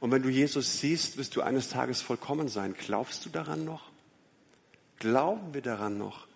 Und 0.00 0.10
wenn 0.10 0.22
du 0.22 0.28
Jesus 0.28 0.80
siehst, 0.80 1.16
wirst 1.16 1.36
du 1.36 1.42
eines 1.42 1.68
Tages 1.68 2.00
vollkommen 2.00 2.48
sein. 2.48 2.74
Glaubst 2.78 3.24
du 3.24 3.30
daran 3.30 3.64
noch? 3.64 3.90
Glauben 4.98 5.54
wir 5.54 5.62
daran 5.62 5.98
noch? 5.98 6.26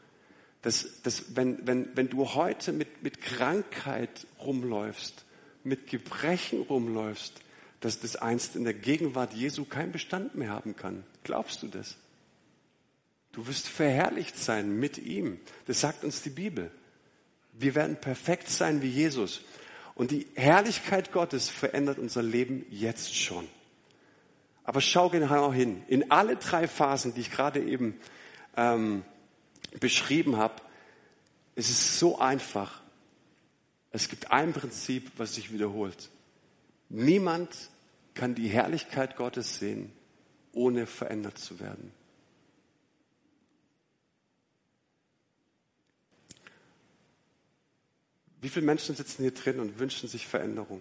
Dass, 0.63 1.03
dass 1.03 1.37
wenn, 1.37 1.67
wenn, 1.67 1.95
wenn 1.95 2.09
du 2.09 2.35
heute 2.35 2.73
mit, 2.73 3.03
mit 3.03 3.21
Krankheit 3.21 4.27
rumläufst, 4.41 5.25
mit 5.65 5.87
Gebrechen 5.87 6.63
rumläufst, 6.63 7.41
dass 7.81 8.01
das 8.01 8.17
einst 8.17 8.57
in 8.57 8.65
der 8.65 8.75
Gegenwart 8.75 9.35
Jesu 9.35 9.65
keinen 9.65 9.93
Bestand 9.93 10.35
mehr 10.35 10.51
haben 10.51 10.77
kann. 10.77 11.05
Glaubst 11.23 11.63
du 11.63 11.69
das? 11.69 11.97
Du 13.33 13.47
wirst 13.47 13.69
verherrlicht 13.69 14.37
sein 14.37 14.79
mit 14.79 14.99
ihm. 14.99 15.39
Das 15.67 15.81
sagt 15.81 16.03
uns 16.03 16.23
die 16.23 16.31
Bibel. 16.31 16.71
Wir 17.53 17.75
werden 17.75 17.97
perfekt 17.97 18.49
sein 18.49 18.83
wie 18.83 18.89
Jesus. 18.89 19.43
Und 19.95 20.11
die 20.11 20.27
Herrlichkeit 20.35 21.13
Gottes 21.13 21.49
verändert 21.49 21.99
unser 21.99 22.23
Leben 22.23 22.65
jetzt 22.71 23.17
schon. 23.17 23.47
Aber 24.65 24.81
schau 24.81 25.09
genau 25.09 25.53
hin. 25.53 25.83
In 25.89 26.11
alle 26.11 26.37
drei 26.37 26.69
Phasen, 26.69 27.15
die 27.15 27.21
ich 27.21 27.31
gerade 27.31 27.63
eben 27.63 27.99
ähm, 28.57 29.05
beschrieben 29.81 30.37
habe, 30.37 30.55
ist 31.55 31.71
es 31.71 31.99
so 31.99 32.19
einfach. 32.19 32.81
Es 33.91 34.09
gibt 34.09 34.31
ein 34.31 34.53
Prinzip, 34.53 35.11
was 35.17 35.35
sich 35.35 35.53
wiederholt. 35.53 36.11
Niemand 36.89 37.71
kann 38.15 38.35
die 38.35 38.49
Herrlichkeit 38.49 39.17
Gottes 39.17 39.59
sehen, 39.59 39.93
ohne 40.53 40.87
verändert 40.87 41.39
zu 41.39 41.61
werden. 41.61 41.93
Wie 48.41 48.49
viele 48.49 48.67
Menschen 48.67 48.95
sitzen 48.95 49.23
hier 49.23 49.35
drin 49.35 49.61
und 49.61 49.79
wünschen 49.79 50.09
sich 50.09 50.27
Veränderung? 50.27 50.81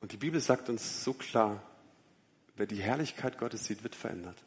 Und 0.00 0.12
die 0.12 0.16
Bibel 0.16 0.40
sagt 0.40 0.68
uns 0.68 1.04
so 1.04 1.12
klar, 1.12 1.62
wer 2.56 2.66
die 2.66 2.82
Herrlichkeit 2.82 3.38
Gottes 3.38 3.64
sieht, 3.64 3.82
wird 3.82 3.94
verändert. 3.94 4.42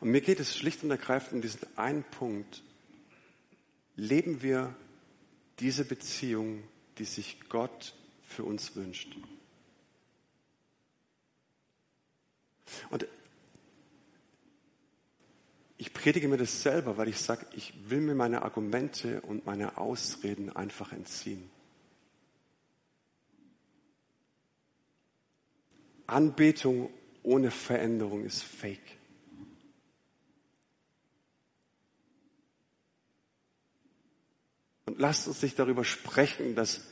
Und 0.00 0.10
mir 0.10 0.20
geht 0.20 0.40
es 0.40 0.56
schlicht 0.56 0.82
und 0.82 0.90
ergreifend 0.90 1.34
um 1.34 1.42
diesen 1.42 1.60
einen 1.76 2.04
Punkt. 2.04 2.62
Leben 3.96 4.42
wir 4.42 4.74
diese 5.58 5.84
Beziehung, 5.84 6.62
die 6.98 7.04
sich 7.04 7.40
Gott 7.48 7.94
für 8.22 8.44
uns 8.44 8.76
wünscht? 8.76 9.16
Und 12.90 13.06
ich 15.78 15.92
predige 15.92 16.28
mir 16.28 16.36
das 16.36 16.62
selber, 16.62 16.96
weil 16.96 17.08
ich 17.08 17.18
sage, 17.18 17.46
ich 17.52 17.72
will 17.90 18.00
mir 18.00 18.14
meine 18.14 18.42
Argumente 18.42 19.20
und 19.22 19.46
meine 19.46 19.78
Ausreden 19.78 20.54
einfach 20.54 20.92
entziehen. 20.92 21.50
Anbetung 26.06 26.90
ohne 27.22 27.50
Veränderung 27.50 28.24
ist 28.24 28.42
fake. 28.42 28.95
Und 34.86 35.00
lasst 35.00 35.26
uns 35.26 35.42
nicht 35.42 35.58
darüber 35.58 35.84
sprechen, 35.84 36.54
dass 36.54 36.82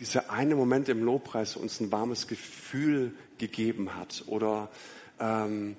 dieser 0.00 0.30
eine 0.30 0.56
Moment 0.56 0.88
im 0.88 1.02
Lobpreis 1.02 1.56
uns 1.56 1.80
ein 1.80 1.90
warmes 1.90 2.26
Gefühl 2.26 3.14
gegeben 3.38 3.94
hat. 3.94 4.24
Oder 4.26 4.70
ähm, 5.18 5.76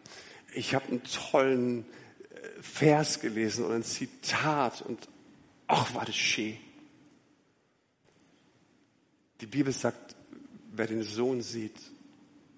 ich 0.53 0.73
habe 0.73 0.87
einen 0.87 1.03
tollen 1.03 1.85
äh, 2.31 2.61
Vers 2.61 3.19
gelesen 3.19 3.65
oder 3.65 3.75
ein 3.75 3.83
Zitat 3.83 4.81
und 4.81 5.07
ach, 5.67 5.93
war 5.93 6.05
das 6.05 6.15
schön. 6.15 6.57
Die 9.41 9.45
Bibel 9.45 9.71
sagt, 9.71 10.15
wer 10.71 10.87
den 10.87 11.03
Sohn 11.03 11.41
sieht, 11.41 11.79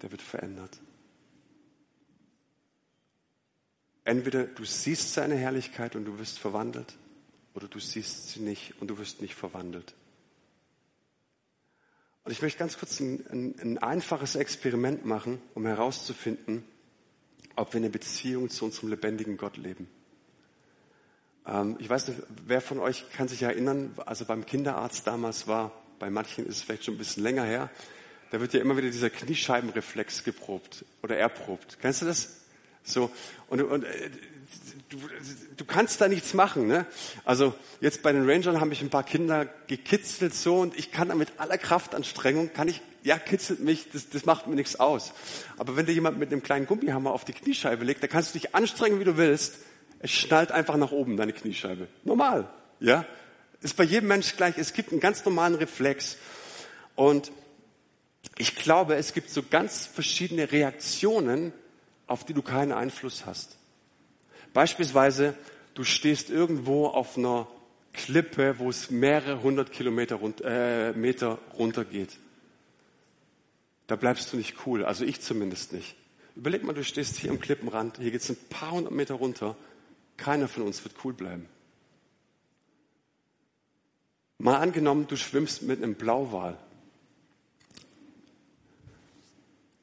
der 0.00 0.10
wird 0.12 0.22
verändert. 0.22 0.78
Entweder 4.04 4.44
du 4.44 4.64
siehst 4.64 5.12
seine 5.12 5.36
Herrlichkeit 5.36 5.94
und 5.94 6.06
du 6.06 6.18
wirst 6.18 6.38
verwandelt, 6.38 6.96
oder 7.54 7.68
du 7.68 7.78
siehst 7.78 8.30
sie 8.30 8.40
nicht 8.40 8.74
und 8.80 8.88
du 8.88 8.98
wirst 8.98 9.20
nicht 9.20 9.34
verwandelt. 9.34 9.94
Und 12.24 12.32
ich 12.32 12.42
möchte 12.42 12.58
ganz 12.58 12.78
kurz 12.78 13.00
ein, 13.00 13.24
ein, 13.30 13.54
ein 13.60 13.78
einfaches 13.78 14.36
Experiment 14.36 15.04
machen, 15.04 15.40
um 15.54 15.66
herauszufinden, 15.66 16.64
ob 17.56 17.72
wir 17.72 17.78
eine 17.78 17.90
Beziehung 17.90 18.50
zu 18.50 18.64
unserem 18.66 18.90
lebendigen 18.90 19.36
Gott 19.36 19.56
leben. 19.56 19.88
Ähm, 21.46 21.76
ich 21.78 21.88
weiß 21.88 22.08
nicht, 22.08 22.20
wer 22.46 22.60
von 22.60 22.78
euch 22.78 23.10
kann 23.10 23.28
sich 23.28 23.42
erinnern, 23.42 23.94
also 24.06 24.24
beim 24.24 24.46
Kinderarzt 24.46 25.06
damals 25.06 25.46
war, 25.46 25.72
bei 25.98 26.10
manchen 26.10 26.46
ist 26.46 26.56
es 26.56 26.62
vielleicht 26.62 26.84
schon 26.84 26.94
ein 26.94 26.98
bisschen 26.98 27.22
länger 27.22 27.44
her, 27.44 27.70
da 28.30 28.40
wird 28.40 28.52
ja 28.52 28.60
immer 28.60 28.76
wieder 28.76 28.90
dieser 28.90 29.10
Kniescheibenreflex 29.10 30.22
geprobt 30.24 30.84
oder 31.02 31.16
erprobt. 31.16 31.78
Kennst 31.80 32.02
du 32.02 32.06
das? 32.06 32.40
So, 32.82 33.10
und, 33.48 33.60
und 33.62 33.84
äh, 33.84 34.10
du, 34.90 34.98
du 35.56 35.64
kannst 35.64 36.00
da 36.00 36.08
nichts 36.08 36.34
machen. 36.34 36.66
Ne? 36.66 36.86
Also 37.24 37.54
jetzt 37.80 38.02
bei 38.02 38.12
den 38.12 38.28
Rangern 38.28 38.60
haben 38.60 38.68
mich 38.68 38.82
ein 38.82 38.90
paar 38.90 39.04
Kinder 39.04 39.46
gekitzelt 39.66 40.34
so 40.34 40.60
und 40.60 40.78
ich 40.78 40.92
kann 40.92 41.08
da 41.08 41.14
mit 41.14 41.32
aller 41.38 41.58
Kraftanstrengung, 41.58 42.52
kann 42.52 42.68
ich, 42.68 42.80
ja, 43.02 43.18
kitzelt 43.18 43.60
mich, 43.60 43.90
das, 43.90 44.10
das 44.10 44.26
macht 44.26 44.46
mir 44.46 44.56
nichts 44.56 44.78
aus. 44.78 45.12
Aber 45.56 45.76
wenn 45.76 45.86
dir 45.86 45.92
jemand 45.92 46.18
mit 46.18 46.32
einem 46.32 46.42
kleinen 46.42 46.66
Gummihammer 46.66 47.12
auf 47.12 47.24
die 47.24 47.32
Kniescheibe 47.32 47.84
legt, 47.84 48.02
dann 48.02 48.10
kannst 48.10 48.34
du 48.34 48.38
dich 48.38 48.54
anstrengen, 48.54 49.00
wie 49.00 49.04
du 49.04 49.16
willst. 49.16 49.58
Es 50.00 50.10
schnallt 50.10 50.50
einfach 50.50 50.76
nach 50.76 50.92
oben, 50.92 51.16
deine 51.16 51.32
Kniescheibe. 51.32 51.88
Normal, 52.04 52.48
ja. 52.80 53.06
Ist 53.62 53.76
bei 53.76 53.84
jedem 53.84 54.08
Mensch 54.08 54.36
gleich. 54.36 54.56
Es 54.56 54.72
gibt 54.72 54.90
einen 54.90 55.00
ganz 55.00 55.24
normalen 55.24 55.54
Reflex. 55.54 56.16
Und 56.94 57.30
ich 58.38 58.56
glaube, 58.56 58.96
es 58.96 59.12
gibt 59.12 59.28
so 59.28 59.42
ganz 59.42 59.84
verschiedene 59.86 60.50
Reaktionen, 60.50 61.52
auf 62.06 62.24
die 62.24 62.32
du 62.32 62.40
keinen 62.40 62.72
Einfluss 62.72 63.26
hast. 63.26 63.59
Beispielsweise, 64.52 65.34
du 65.74 65.84
stehst 65.84 66.30
irgendwo 66.30 66.86
auf 66.86 67.16
einer 67.16 67.46
Klippe, 67.92 68.58
wo 68.58 68.70
es 68.70 68.90
mehrere 68.90 69.42
hundert 69.42 69.72
Kilometer 69.72 70.16
run 70.16 70.34
äh, 70.44 70.92
Meter 70.92 71.38
runter 71.58 71.84
geht. 71.84 72.18
Da 73.86 73.96
bleibst 73.96 74.32
du 74.32 74.36
nicht 74.36 74.66
cool, 74.66 74.84
also 74.84 75.04
ich 75.04 75.20
zumindest 75.20 75.72
nicht. 75.72 75.96
Überleg 76.36 76.62
mal, 76.62 76.72
du 76.72 76.84
stehst 76.84 77.16
hier 77.16 77.30
am 77.30 77.40
Klippenrand, 77.40 77.98
hier 77.98 78.12
geht 78.12 78.22
es 78.22 78.30
ein 78.30 78.36
paar 78.48 78.70
hundert 78.70 78.92
Meter 78.92 79.14
runter. 79.14 79.56
Keiner 80.16 80.48
von 80.48 80.62
uns 80.62 80.84
wird 80.84 80.94
cool 81.04 81.12
bleiben. 81.12 81.48
Mal 84.38 84.56
angenommen, 84.56 85.06
du 85.08 85.16
schwimmst 85.16 85.62
mit 85.62 85.82
einem 85.82 85.94
Blauwal 85.94 86.56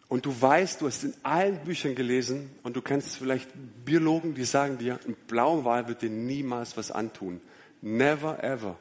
Und 0.10 0.26
du 0.26 0.41
weißt, 0.41 0.82
du 0.82 0.88
hast 0.88 1.04
in 1.04 1.13
allen 1.24 1.63
Büchern 1.63 1.93
gelesen 1.93 2.50
und 2.63 2.76
du 2.76 2.82
kennst 2.82 3.17
vielleicht 3.17 3.50
Biologen, 3.84 4.36
die 4.36 4.46
sagen 4.46 4.78
dir, 4.78 5.00
ein 5.06 5.15
Blauwal 5.28 5.88
wird 5.88 6.02
dir 6.02 6.10
niemals 6.10 6.78
was 6.78 6.91
antun. 6.91 7.41
Never 7.82 8.41
ever. 8.43 8.78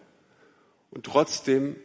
Und 0.91 1.05
trotzdem 1.05 1.77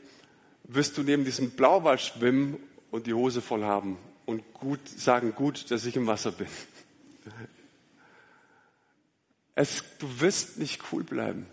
wirst 0.63 0.97
du 0.97 1.03
neben 1.03 1.25
diesem 1.25 1.51
Blauwal 1.51 1.97
schwimmen 1.97 2.57
und 2.91 3.07
die 3.07 3.13
Hose 3.13 3.41
voll 3.41 3.63
haben 3.63 3.97
und 4.25 4.53
gut 4.53 4.87
sagen, 4.87 5.33
gut, 5.35 5.71
dass 5.71 5.85
ich 5.85 5.95
im 5.95 6.07
Wasser 6.07 6.31
bin. 6.31 6.47
Es, 9.55 9.83
du 9.99 10.21
wirst 10.21 10.59
nicht 10.59 10.81
cool 10.91 11.03
bleiben. 11.03 11.45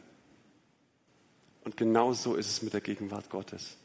Und 1.64 1.77
genau 1.77 2.12
so 2.12 2.37
ist 2.37 2.48
es 2.48 2.62
mit 2.62 2.72
der 2.72 2.81
Gegenwart 2.81 3.29
Gottes. 3.29 3.77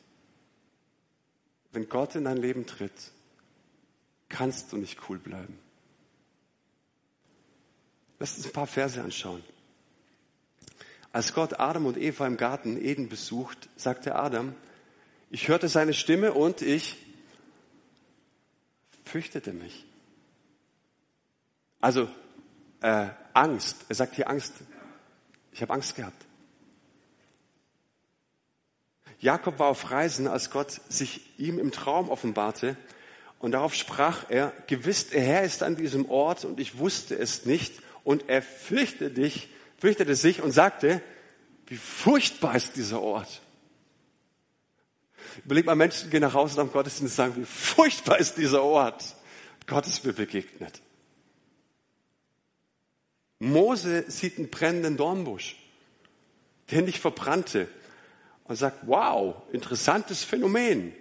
Wenn 1.72 1.90
Gott 1.90 2.16
in 2.16 2.26
dein 2.26 2.38
Leben 2.38 2.66
tritt, 2.66 3.13
kannst 4.34 4.74
du 4.74 4.78
nicht 4.78 4.98
cool 5.08 5.20
bleiben. 5.20 5.60
Lass 8.18 8.36
uns 8.36 8.48
ein 8.48 8.52
paar 8.52 8.68
Verse 8.68 9.02
anschauen. 9.02 9.44
Als 11.12 11.34
Gott 11.34 11.60
Adam 11.60 11.86
und 11.86 11.98
Eva 11.98 12.26
im 12.26 12.38
Garten 12.38 12.84
Eden 12.84 13.10
besucht, 13.10 13.70
sagte 13.76 14.16
Adam, 14.16 14.56
ich 15.30 15.48
hörte 15.48 15.68
seine 15.68 15.94
Stimme 15.94 16.34
und 16.34 16.64
ich 16.64 16.98
fürchtete 19.06 19.54
mich. 19.54 19.86
Also 21.80 22.10
äh, 22.82 23.10
Angst. 23.34 23.86
Er 23.90 23.96
sagt 23.96 24.16
hier 24.16 24.30
Angst. 24.30 24.54
Ich 25.52 25.62
habe 25.62 25.74
Angst 25.74 25.96
gehabt. 25.96 26.26
Jakob 29.20 29.60
war 29.60 29.68
auf 29.68 29.92
Reisen, 29.92 30.28
als 30.28 30.50
Gott 30.50 30.82
sich 30.90 31.40
ihm 31.40 31.60
im 31.60 31.72
Traum 31.72 32.10
offenbarte 32.10 32.76
und 33.44 33.52
darauf 33.52 33.74
sprach 33.74 34.30
er, 34.30 34.54
gewiss, 34.68 35.10
der 35.10 35.22
Herr 35.22 35.44
ist 35.44 35.64
an 35.64 35.76
diesem 35.76 36.10
Ort 36.10 36.46
und 36.46 36.62
ich 36.62 36.78
wusste 36.78 37.14
es 37.20 37.46
nicht. 37.46 37.74
Und 38.06 38.30
er 38.30 38.42
fürchtete, 38.42 39.12
dich, 39.12 39.50
fürchtete 39.78 40.16
sich 40.16 40.42
und 40.42 40.54
sagte, 40.54 41.02
wie 41.68 41.76
furchtbar 41.76 42.56
ist 42.56 42.78
dieser 42.78 43.02
Ort. 43.02 43.42
Überleg 45.44 45.66
mal, 45.66 45.76
Menschen 45.76 46.10
gehen 46.10 46.22
nach 46.22 46.34
Hause 46.34 46.56
nach 46.56 46.64
dem 46.64 46.72
Gottesdienst 46.72 47.12
und 47.12 47.16
sagen, 47.18 47.36
wie 47.36 47.44
furchtbar 47.44 48.18
ist 48.18 48.38
dieser 48.38 48.64
Ort. 48.64 49.04
Gott 49.68 49.88
ist 49.88 50.06
mir 50.06 50.14
begegnet. 50.14 50.82
Mose 53.40 54.10
sieht 54.10 54.38
einen 54.38 54.52
brennenden 54.52 54.96
Dornbusch, 54.96 55.58
der 56.72 56.82
nicht 56.82 57.00
verbrannte 57.00 57.68
und 58.46 58.56
sagt, 58.56 58.88
wow, 58.88 59.36
interessantes 59.52 60.24
Phänomen. 60.24 60.94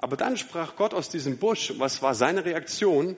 Aber 0.00 0.16
dann 0.16 0.36
sprach 0.36 0.76
Gott 0.76 0.94
aus 0.94 1.08
diesem 1.08 1.38
Busch. 1.38 1.74
Was 1.78 2.02
war 2.02 2.14
seine 2.14 2.44
Reaktion? 2.44 3.16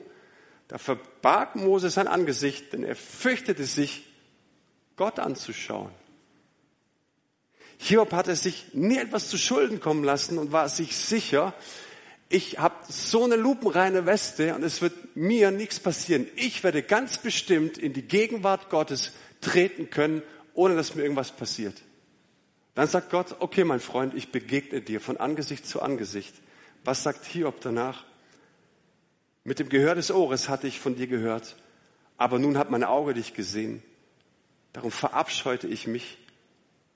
Da 0.69 0.79
verbarg 0.79 1.57
Mose 1.57 1.91
sein 1.91 2.09
Angesicht, 2.09 2.73
denn 2.73 2.83
er 2.83 2.97
fürchtete 2.97 3.65
sich, 3.65 4.07
Gott 4.97 5.19
anzuschauen. 5.19 5.91
Hiob 7.79 8.13
hatte 8.13 8.37
sich 8.37 8.67
nie 8.75 8.99
etwas 8.99 9.29
zu 9.29 9.39
Schulden 9.39 9.81
kommen 9.81 10.05
lassen 10.05 10.39
und 10.39 10.53
war 10.53 10.69
sich 10.69 10.97
sicher, 10.97 11.55
ich 12.29 12.59
habe 12.59 12.77
so 12.89 13.25
eine 13.25 13.37
lupenreine 13.37 14.07
Weste 14.07 14.55
und 14.55 14.63
es 14.63 14.81
wird 14.81 15.17
mir 15.17 15.51
nichts 15.51 15.81
passieren. 15.81 16.27
Ich 16.37 16.65
werde 16.65 16.83
ganz 16.83 17.19
bestimmt 17.19 17.79
in 17.79 17.93
die 17.93 18.03
Gegenwart 18.03 18.71
Gottes 18.71 19.13
treten 19.41 19.91
können 19.91 20.23
ohne 20.55 20.77
dass 20.77 20.95
mir 20.95 21.03
irgendwas 21.03 21.31
passiert. 21.31 21.83
Dann 22.75 22.89
sagt 22.89 23.11
Gott, 23.11 23.37
okay, 23.41 23.65
mein 23.65 23.81
Freund, 23.81 24.15
ich 24.15 24.33
begegne 24.33 24.81
dir 24.81 25.01
von 25.01 25.19
Angesicht 25.19 25.67
zu 25.67 25.83
Angesicht. 25.83 26.35
Was 26.85 27.03
sagt 27.03 27.25
Hiob 27.27 27.61
danach? 27.61 28.05
Mit 29.45 29.59
dem 29.59 29.69
Gehör 29.69 29.95
des 29.95 30.11
Ohres 30.11 30.49
hatte 30.49 30.67
ich 30.67 30.81
von 30.81 30.97
dir 30.97 31.07
gehört, 31.07 31.57
aber 32.17 32.39
nun 32.39 32.59
hat 32.59 32.71
mein 32.71 32.85
Auge 32.85 33.15
dich 33.15 33.35
gesehen. 33.35 33.83
Darum 34.73 34.91
verabscheute 34.91 35.67
ich 35.67 35.87
mich 35.87 36.19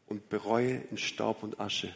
und 0.06 0.28
bereue 0.28 0.82
in 0.90 0.98
Staub 0.98 1.42
und 1.42 1.60
Asche. 1.60 1.92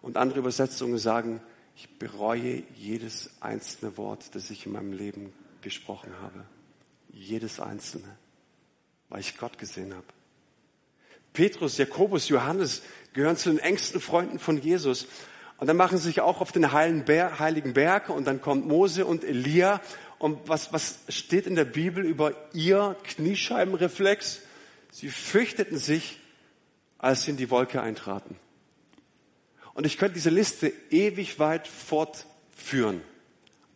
Und 0.00 0.16
andere 0.16 0.40
Übersetzungen 0.40 0.98
sagen, 0.98 1.40
ich 1.76 1.98
bereue 1.98 2.62
jedes 2.74 3.30
einzelne 3.40 3.96
Wort, 3.96 4.34
das 4.34 4.50
ich 4.50 4.66
in 4.66 4.72
meinem 4.72 4.92
Leben 4.92 5.32
gesprochen 5.60 6.12
habe. 6.20 6.44
Jedes 7.12 7.60
einzelne, 7.60 8.16
weil 9.08 9.20
ich 9.20 9.38
Gott 9.38 9.58
gesehen 9.58 9.94
habe. 9.94 10.06
Petrus, 11.32 11.78
Jakobus, 11.78 12.28
Johannes 12.28 12.82
gehören 13.14 13.36
zu 13.36 13.50
den 13.50 13.58
engsten 13.58 14.00
Freunden 14.00 14.38
von 14.38 14.60
Jesus. 14.60 15.06
Und 15.62 15.68
dann 15.68 15.76
machen 15.76 15.96
sie 15.96 16.08
sich 16.08 16.20
auch 16.20 16.40
auf 16.40 16.50
den 16.50 16.72
heiligen 16.72 17.72
Berg 17.72 18.08
und 18.08 18.26
dann 18.26 18.40
kommt 18.40 18.66
Mose 18.66 19.06
und 19.06 19.22
Elia. 19.22 19.80
Und 20.18 20.48
was, 20.48 20.72
was 20.72 20.98
steht 21.08 21.46
in 21.46 21.54
der 21.54 21.64
Bibel 21.64 22.04
über 22.04 22.34
ihr 22.52 22.96
Kniescheibenreflex? 23.04 24.40
Sie 24.90 25.08
fürchteten 25.08 25.78
sich, 25.78 26.18
als 26.98 27.22
sie 27.22 27.30
in 27.30 27.36
die 27.36 27.48
Wolke 27.48 27.80
eintraten. 27.80 28.34
Und 29.72 29.86
ich 29.86 29.98
könnte 29.98 30.14
diese 30.14 30.30
Liste 30.30 30.72
ewig 30.90 31.38
weit 31.38 31.68
fortführen. 31.68 33.00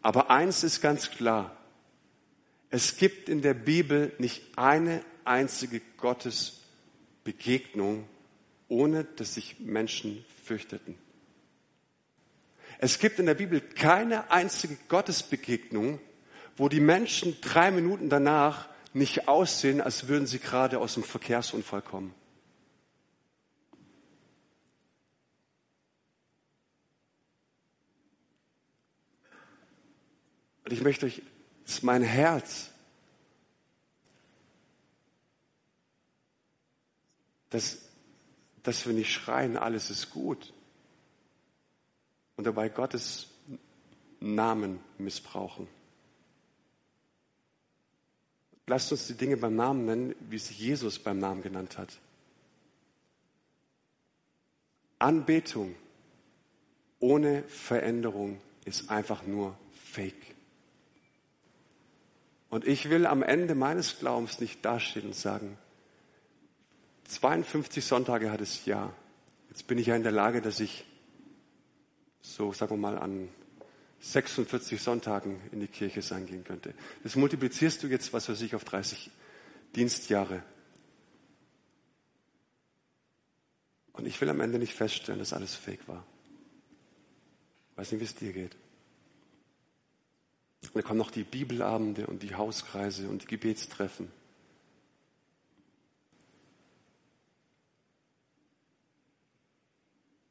Aber 0.02 0.28
eins 0.28 0.64
ist 0.64 0.80
ganz 0.80 1.12
klar. 1.12 1.56
Es 2.68 2.96
gibt 2.96 3.28
in 3.28 3.42
der 3.42 3.54
Bibel 3.54 4.12
nicht 4.18 4.58
eine 4.58 5.04
einzige 5.24 5.80
Gottesbegegnung, 5.98 8.08
ohne 8.66 9.04
dass 9.04 9.34
sich 9.34 9.60
Menschen 9.60 10.24
fürchteten. 10.42 11.05
Es 12.78 12.98
gibt 12.98 13.18
in 13.18 13.26
der 13.26 13.34
Bibel 13.34 13.60
keine 13.60 14.30
einzige 14.30 14.76
Gottesbegegnung, 14.88 15.98
wo 16.56 16.68
die 16.68 16.80
Menschen 16.80 17.40
drei 17.40 17.70
Minuten 17.70 18.08
danach 18.08 18.68
nicht 18.92 19.28
aussehen, 19.28 19.80
als 19.80 20.08
würden 20.08 20.26
sie 20.26 20.38
gerade 20.38 20.78
aus 20.78 20.94
dem 20.94 21.04
Verkehrsunfall 21.04 21.82
kommen. 21.82 22.14
Und 30.64 30.72
ich 30.72 30.82
möchte 30.82 31.06
euch, 31.06 31.22
das 31.64 31.74
ist 31.74 31.82
mein 31.82 32.02
Herz, 32.02 32.70
dass, 37.50 37.78
dass 38.62 38.86
wir 38.86 38.92
nicht 38.92 39.12
schreien, 39.12 39.56
alles 39.56 39.90
ist 39.90 40.10
gut 40.10 40.52
und 42.36 42.44
dabei 42.46 42.68
Gottes 42.68 43.28
Namen 44.20 44.80
missbrauchen. 44.98 45.68
Lasst 48.66 48.90
uns 48.90 49.06
die 49.06 49.14
Dinge 49.14 49.36
beim 49.36 49.54
Namen 49.54 49.86
nennen, 49.86 50.14
wie 50.28 50.38
sich 50.38 50.58
Jesus 50.58 50.98
beim 50.98 51.18
Namen 51.18 51.42
genannt 51.42 51.78
hat. 51.78 51.96
Anbetung 54.98 55.74
ohne 56.98 57.42
Veränderung 57.44 58.40
ist 58.64 58.90
einfach 58.90 59.24
nur 59.24 59.56
Fake. 59.72 60.34
Und 62.48 62.66
ich 62.66 62.90
will 62.90 63.06
am 63.06 63.22
Ende 63.22 63.54
meines 63.54 63.98
Glaubens 63.98 64.40
nicht 64.40 64.64
dastehen 64.64 65.06
und 65.06 65.14
sagen, 65.14 65.58
52 67.04 67.84
Sonntage 67.84 68.30
hat 68.30 68.40
es 68.40 68.64
ja. 68.64 68.92
Jetzt 69.48 69.66
bin 69.66 69.78
ich 69.78 69.86
ja 69.86 69.96
in 69.96 70.02
der 70.02 70.12
Lage, 70.12 70.40
dass 70.40 70.58
ich 70.58 70.84
so, 72.26 72.52
sagen 72.52 72.72
wir 72.72 72.76
mal, 72.76 72.98
an 72.98 73.28
46 74.00 74.82
Sonntagen 74.82 75.40
in 75.52 75.60
die 75.60 75.68
Kirche 75.68 76.02
sein 76.02 76.26
gehen 76.26 76.44
könnte. 76.44 76.74
Das 77.02 77.16
multiplizierst 77.16 77.82
du 77.82 77.86
jetzt, 77.86 78.12
was 78.12 78.28
weiß 78.28 78.40
ich, 78.42 78.54
auf 78.54 78.64
30 78.64 79.10
Dienstjahre. 79.74 80.42
Und 83.92 84.06
ich 84.06 84.20
will 84.20 84.28
am 84.28 84.40
Ende 84.40 84.58
nicht 84.58 84.74
feststellen, 84.74 85.20
dass 85.20 85.32
alles 85.32 85.54
fake 85.54 85.88
war. 85.88 86.04
Weiß 87.76 87.92
nicht, 87.92 88.00
wie 88.00 88.04
es 88.04 88.14
dir 88.14 88.32
geht. 88.32 88.56
Und 90.62 90.74
dann 90.74 90.84
kommen 90.84 90.98
noch 90.98 91.10
die 91.10 91.24
Bibelabende 91.24 92.06
und 92.06 92.22
die 92.22 92.34
Hauskreise 92.34 93.08
und 93.08 93.22
die 93.22 93.26
Gebetstreffen. 93.26 94.10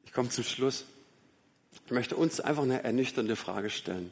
Ich 0.03 0.11
komme 0.11 0.29
zum 0.29 0.43
Schluss. 0.43 0.85
Ich 1.85 1.91
möchte 1.91 2.15
uns 2.15 2.39
einfach 2.39 2.63
eine 2.63 2.83
ernüchternde 2.83 3.35
Frage 3.35 3.69
stellen. 3.69 4.11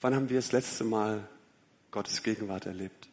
Wann 0.00 0.14
haben 0.14 0.28
wir 0.28 0.36
das 0.36 0.52
letzte 0.52 0.84
Mal 0.84 1.28
Gottes 1.90 2.22
Gegenwart 2.22 2.66
erlebt? 2.66 3.08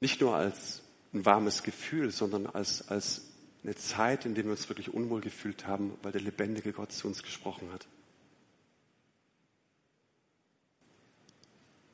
Nicht 0.00 0.20
nur 0.20 0.34
als 0.34 0.82
ein 1.12 1.24
warmes 1.24 1.62
Gefühl, 1.62 2.10
sondern 2.10 2.46
als, 2.46 2.88
als 2.88 3.28
eine 3.62 3.76
Zeit, 3.76 4.24
in 4.24 4.34
der 4.34 4.44
wir 4.44 4.52
uns 4.52 4.68
wirklich 4.68 4.92
unwohl 4.92 5.20
gefühlt 5.20 5.66
haben, 5.66 5.96
weil 6.02 6.12
der 6.12 6.20
lebendige 6.20 6.72
Gott 6.72 6.92
zu 6.92 7.06
uns 7.06 7.22
gesprochen 7.22 7.70
hat. 7.72 7.86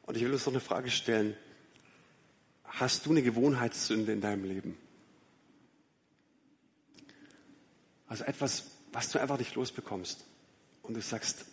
Und 0.02 0.16
ich 0.16 0.22
will 0.22 0.32
uns 0.32 0.46
noch 0.46 0.52
eine 0.52 0.60
Frage 0.60 0.90
stellen. 0.90 1.36
Hast 2.64 3.04
du 3.04 3.10
eine 3.10 3.22
Gewohnheitssünde 3.22 4.12
in 4.12 4.20
deinem 4.20 4.44
Leben? 4.44 4.78
Also 8.08 8.24
etwas, 8.24 8.64
was 8.92 9.10
du 9.10 9.20
einfach 9.20 9.38
nicht 9.38 9.54
losbekommst. 9.54 10.24
Und 10.82 10.94
du 10.94 11.00
sagst, 11.00 11.44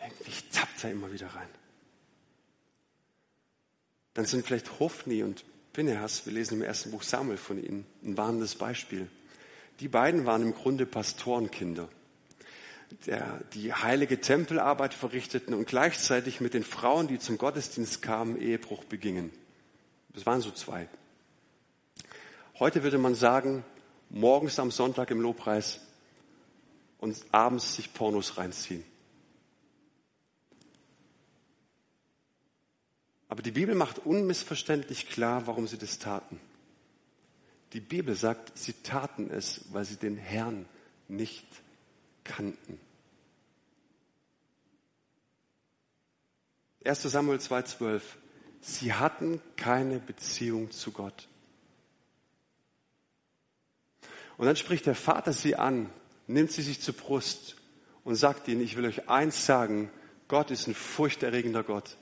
irgendwie 0.00 0.32
tappt 0.52 0.84
er 0.84 0.90
immer 0.90 1.10
wieder 1.12 1.28
rein. 1.28 1.48
Dann 4.14 4.26
sind 4.26 4.44
vielleicht 4.46 4.80
Hofni 4.80 5.22
und 5.22 5.44
Pinehas, 5.72 6.26
wir 6.26 6.32
lesen 6.32 6.54
im 6.54 6.62
ersten 6.62 6.90
Buch 6.90 7.02
Samuel 7.02 7.38
von 7.38 7.62
ihnen, 7.62 7.86
ein 8.02 8.16
warnendes 8.16 8.56
Beispiel. 8.56 9.08
Die 9.78 9.88
beiden 9.88 10.26
waren 10.26 10.42
im 10.42 10.54
Grunde 10.54 10.84
Pastorenkinder, 10.84 11.88
der 13.06 13.40
die 13.54 13.72
heilige 13.72 14.20
Tempelarbeit 14.20 14.92
verrichteten 14.92 15.54
und 15.54 15.68
gleichzeitig 15.68 16.40
mit 16.40 16.54
den 16.54 16.64
Frauen, 16.64 17.06
die 17.06 17.18
zum 17.18 17.38
Gottesdienst 17.38 18.02
kamen, 18.02 18.38
Ehebruch 18.40 18.84
begingen. 18.84 19.30
Das 20.12 20.26
waren 20.26 20.40
so 20.40 20.50
zwei. 20.50 20.88
Heute 22.60 22.82
würde 22.82 22.98
man 22.98 23.14
sagen, 23.14 23.64
morgens 24.10 24.58
am 24.58 24.70
Sonntag 24.70 25.10
im 25.10 25.22
Lobpreis 25.22 25.80
und 26.98 27.16
abends 27.32 27.76
sich 27.76 27.94
Pornos 27.94 28.36
reinziehen. 28.36 28.84
Aber 33.30 33.40
die 33.40 33.52
Bibel 33.52 33.74
macht 33.74 34.00
unmissverständlich 34.00 35.08
klar, 35.08 35.46
warum 35.46 35.66
sie 35.68 35.78
das 35.78 35.98
taten. 35.98 36.38
Die 37.72 37.80
Bibel 37.80 38.14
sagt, 38.14 38.58
sie 38.58 38.74
taten 38.74 39.30
es, 39.30 39.72
weil 39.72 39.86
sie 39.86 39.96
den 39.96 40.18
Herrn 40.18 40.68
nicht 41.08 41.46
kannten. 42.24 42.78
1 46.84 47.04
Samuel 47.04 47.38
2,12. 47.38 48.02
Sie 48.60 48.92
hatten 48.92 49.40
keine 49.56 49.98
Beziehung 49.98 50.70
zu 50.70 50.92
Gott. 50.92 51.29
Und 54.40 54.46
dann 54.46 54.56
spricht 54.56 54.86
der 54.86 54.94
Vater 54.94 55.34
sie 55.34 55.56
an, 55.56 55.90
nimmt 56.26 56.50
sie 56.50 56.62
sich 56.62 56.80
zur 56.80 56.94
Brust 56.94 57.56
und 58.04 58.14
sagt 58.16 58.48
ihnen, 58.48 58.62
ich 58.62 58.74
will 58.74 58.86
euch 58.86 59.06
eins 59.06 59.44
sagen, 59.44 59.90
Gott 60.28 60.50
ist 60.50 60.66
ein 60.66 60.72
furchterregender 60.72 61.62
Gott. 61.62 61.98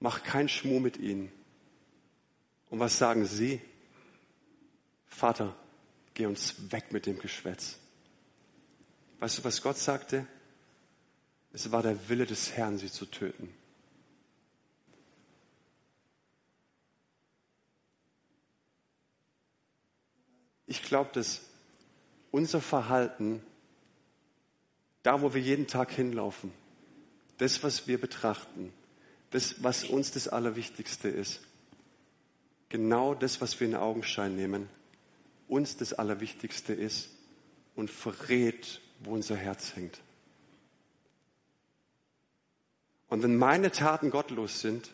Mach 0.00 0.24
keinen 0.24 0.48
Schmuh 0.48 0.80
mit 0.80 0.96
ihnen. 0.96 1.30
Und 2.70 2.80
was 2.80 2.98
sagen 2.98 3.24
sie? 3.24 3.60
Vater, 5.06 5.54
geh 6.14 6.26
uns 6.26 6.72
weg 6.72 6.90
mit 6.90 7.06
dem 7.06 7.20
Geschwätz. 7.20 7.76
Weißt 9.20 9.38
du, 9.38 9.44
was 9.44 9.62
Gott 9.62 9.78
sagte? 9.78 10.26
Es 11.52 11.70
war 11.70 11.84
der 11.84 12.08
Wille 12.08 12.26
des 12.26 12.50
Herrn, 12.50 12.78
sie 12.78 12.90
zu 12.90 13.06
töten. 13.06 13.54
Ich 20.70 20.84
glaube, 20.84 21.10
dass 21.12 21.40
unser 22.30 22.60
Verhalten, 22.60 23.42
da 25.02 25.20
wo 25.20 25.34
wir 25.34 25.40
jeden 25.40 25.66
Tag 25.66 25.90
hinlaufen, 25.90 26.52
das, 27.38 27.64
was 27.64 27.88
wir 27.88 28.00
betrachten, 28.00 28.72
das, 29.30 29.64
was 29.64 29.82
uns 29.82 30.12
das 30.12 30.28
Allerwichtigste 30.28 31.08
ist. 31.08 31.40
Genau 32.68 33.14
das, 33.16 33.40
was 33.40 33.58
wir 33.58 33.66
in 33.66 33.74
Augenschein 33.74 34.36
nehmen, 34.36 34.68
uns 35.48 35.76
das 35.76 35.92
Allerwichtigste 35.92 36.72
ist 36.72 37.08
und 37.74 37.90
verrät, 37.90 38.80
wo 39.00 39.14
unser 39.14 39.34
Herz 39.34 39.74
hängt. 39.74 40.00
Und 43.08 43.24
wenn 43.24 43.36
meine 43.36 43.72
Taten 43.72 44.10
gottlos 44.10 44.60
sind, 44.60 44.92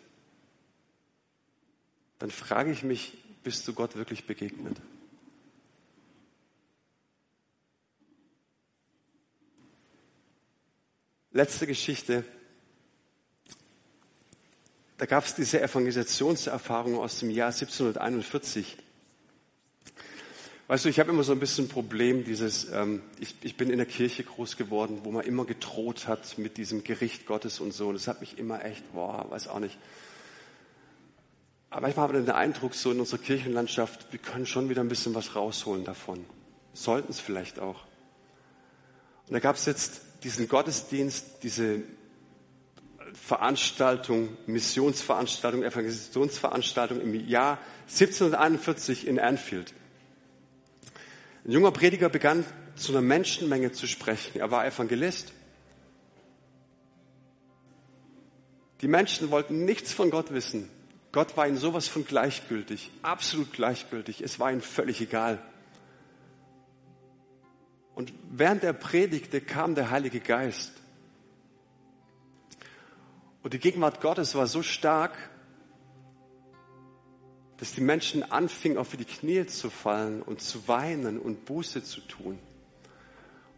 dann 2.19 2.31
frage 2.31 2.73
ich 2.73 2.83
mich, 2.83 3.19
bist 3.45 3.69
du 3.69 3.75
Gott 3.75 3.95
wirklich 3.95 4.27
begegnet? 4.27 4.81
Letzte 11.37 11.67
Geschichte. 11.67 12.25
Da 14.97 15.05
gab 15.05 15.27
es 15.27 15.35
diese 15.35 15.61
Evangelisationserfahrung 15.61 16.99
aus 16.99 17.19
dem 17.19 17.29
Jahr 17.29 17.49
1741. 17.49 18.79
Weißt 20.67 20.87
du, 20.87 20.89
ich 20.89 20.99
habe 20.99 21.11
immer 21.11 21.25
so 21.25 21.33
ein 21.33 21.39
bisschen 21.39 21.67
ein 21.67 21.69
Problem, 21.69 22.25
dieses, 22.25 22.73
ähm, 22.73 23.03
ich, 23.21 23.35
ich 23.43 23.59
bin 23.59 23.69
in 23.69 23.77
der 23.77 23.85
Kirche 23.85 24.25
groß 24.25 24.57
geworden, 24.57 25.01
wo 25.03 25.11
man 25.11 25.27
immer 25.27 25.45
gedroht 25.45 26.09
hat 26.09 26.39
mit 26.39 26.57
diesem 26.57 26.85
Gericht 26.85 27.27
Gottes 27.27 27.61
und 27.61 27.73
so. 27.73 27.89
Und 27.89 27.97
das 27.97 28.09
hat 28.09 28.23
mich 28.23 28.39
immer 28.39 28.65
echt, 28.65 28.95
boah, 28.95 29.27
weiß 29.29 29.49
auch 29.49 29.61
nicht. 29.61 29.77
Aber 31.69 31.83
manchmal 31.83 32.09
habe 32.09 32.19
ich 32.19 32.25
den 32.25 32.35
Eindruck, 32.35 32.75
so 32.75 32.91
in 32.93 32.99
unserer 32.99 33.21
Kirchenlandschaft, 33.21 34.11
wir 34.11 34.21
können 34.21 34.47
schon 34.47 34.71
wieder 34.71 34.81
ein 34.81 34.89
bisschen 34.89 35.15
was 35.15 35.37
rausholen 35.37 35.85
davon. 35.85 36.25
Sollten 36.73 37.11
es 37.11 37.21
vielleicht 37.21 37.59
auch. 37.59 37.85
Und 39.27 39.35
da 39.35 39.39
gab 39.39 39.57
es 39.57 39.67
jetzt 39.67 40.06
diesen 40.23 40.49
Gottesdienst, 40.49 41.43
diese 41.43 41.83
Veranstaltung, 43.15 44.37
Missionsveranstaltung, 44.47 45.63
Evangelisationsveranstaltung 45.63 47.01
im 47.01 47.29
Jahr 47.29 47.59
1741 47.89 49.07
in 49.07 49.19
Anfield. 49.19 49.73
Ein 51.45 51.53
junger 51.53 51.71
Prediger 51.71 52.09
begann 52.09 52.45
zu 52.77 52.93
einer 52.93 53.01
Menschenmenge 53.01 53.73
zu 53.73 53.87
sprechen. 53.87 54.39
Er 54.39 54.51
war 54.51 54.67
Evangelist. 54.67 55.33
Die 58.83 58.89
Menschen 58.89 59.31
wollten 59.31 59.65
nichts 59.65 59.93
von 59.93 60.11
Gott 60.11 60.33
wissen. 60.33 60.69
Gott 61.13 61.37
war 61.37 61.49
ihnen 61.49 61.57
sowas 61.57 61.89
von 61.89 62.05
gleichgültig, 62.05 62.91
absolut 63.03 63.53
gleichgültig. 63.53 64.21
Es 64.21 64.39
war 64.39 64.53
ihnen 64.53 64.61
völlig 64.61 65.01
egal. 65.01 65.43
Und 67.97 68.13
während 68.31 68.63
er 68.63 68.75
predigte, 68.75 69.41
kam 69.41 69.75
der 69.75 69.91
Heilige 69.91 70.21
Geist. 70.21 70.71
Und 73.43 73.55
die 73.55 73.59
Gegenwart 73.59 74.03
Gottes 74.03 74.35
war 74.35 74.47
so 74.47 74.63
stark, 74.63 75.17
dass 77.57 77.73
die 77.73 77.81
Menschen 77.81 78.23
anfingen, 78.31 78.77
auf 78.77 78.95
die 78.95 79.05
Knie 79.07 79.47
zu 79.47 79.71
fallen 79.71 80.21
und 80.21 80.43
zu 80.43 80.69
weinen 80.69 81.19
und 81.19 81.47
Buße 81.47 81.83
zu 81.83 82.03
tun. 82.03 82.39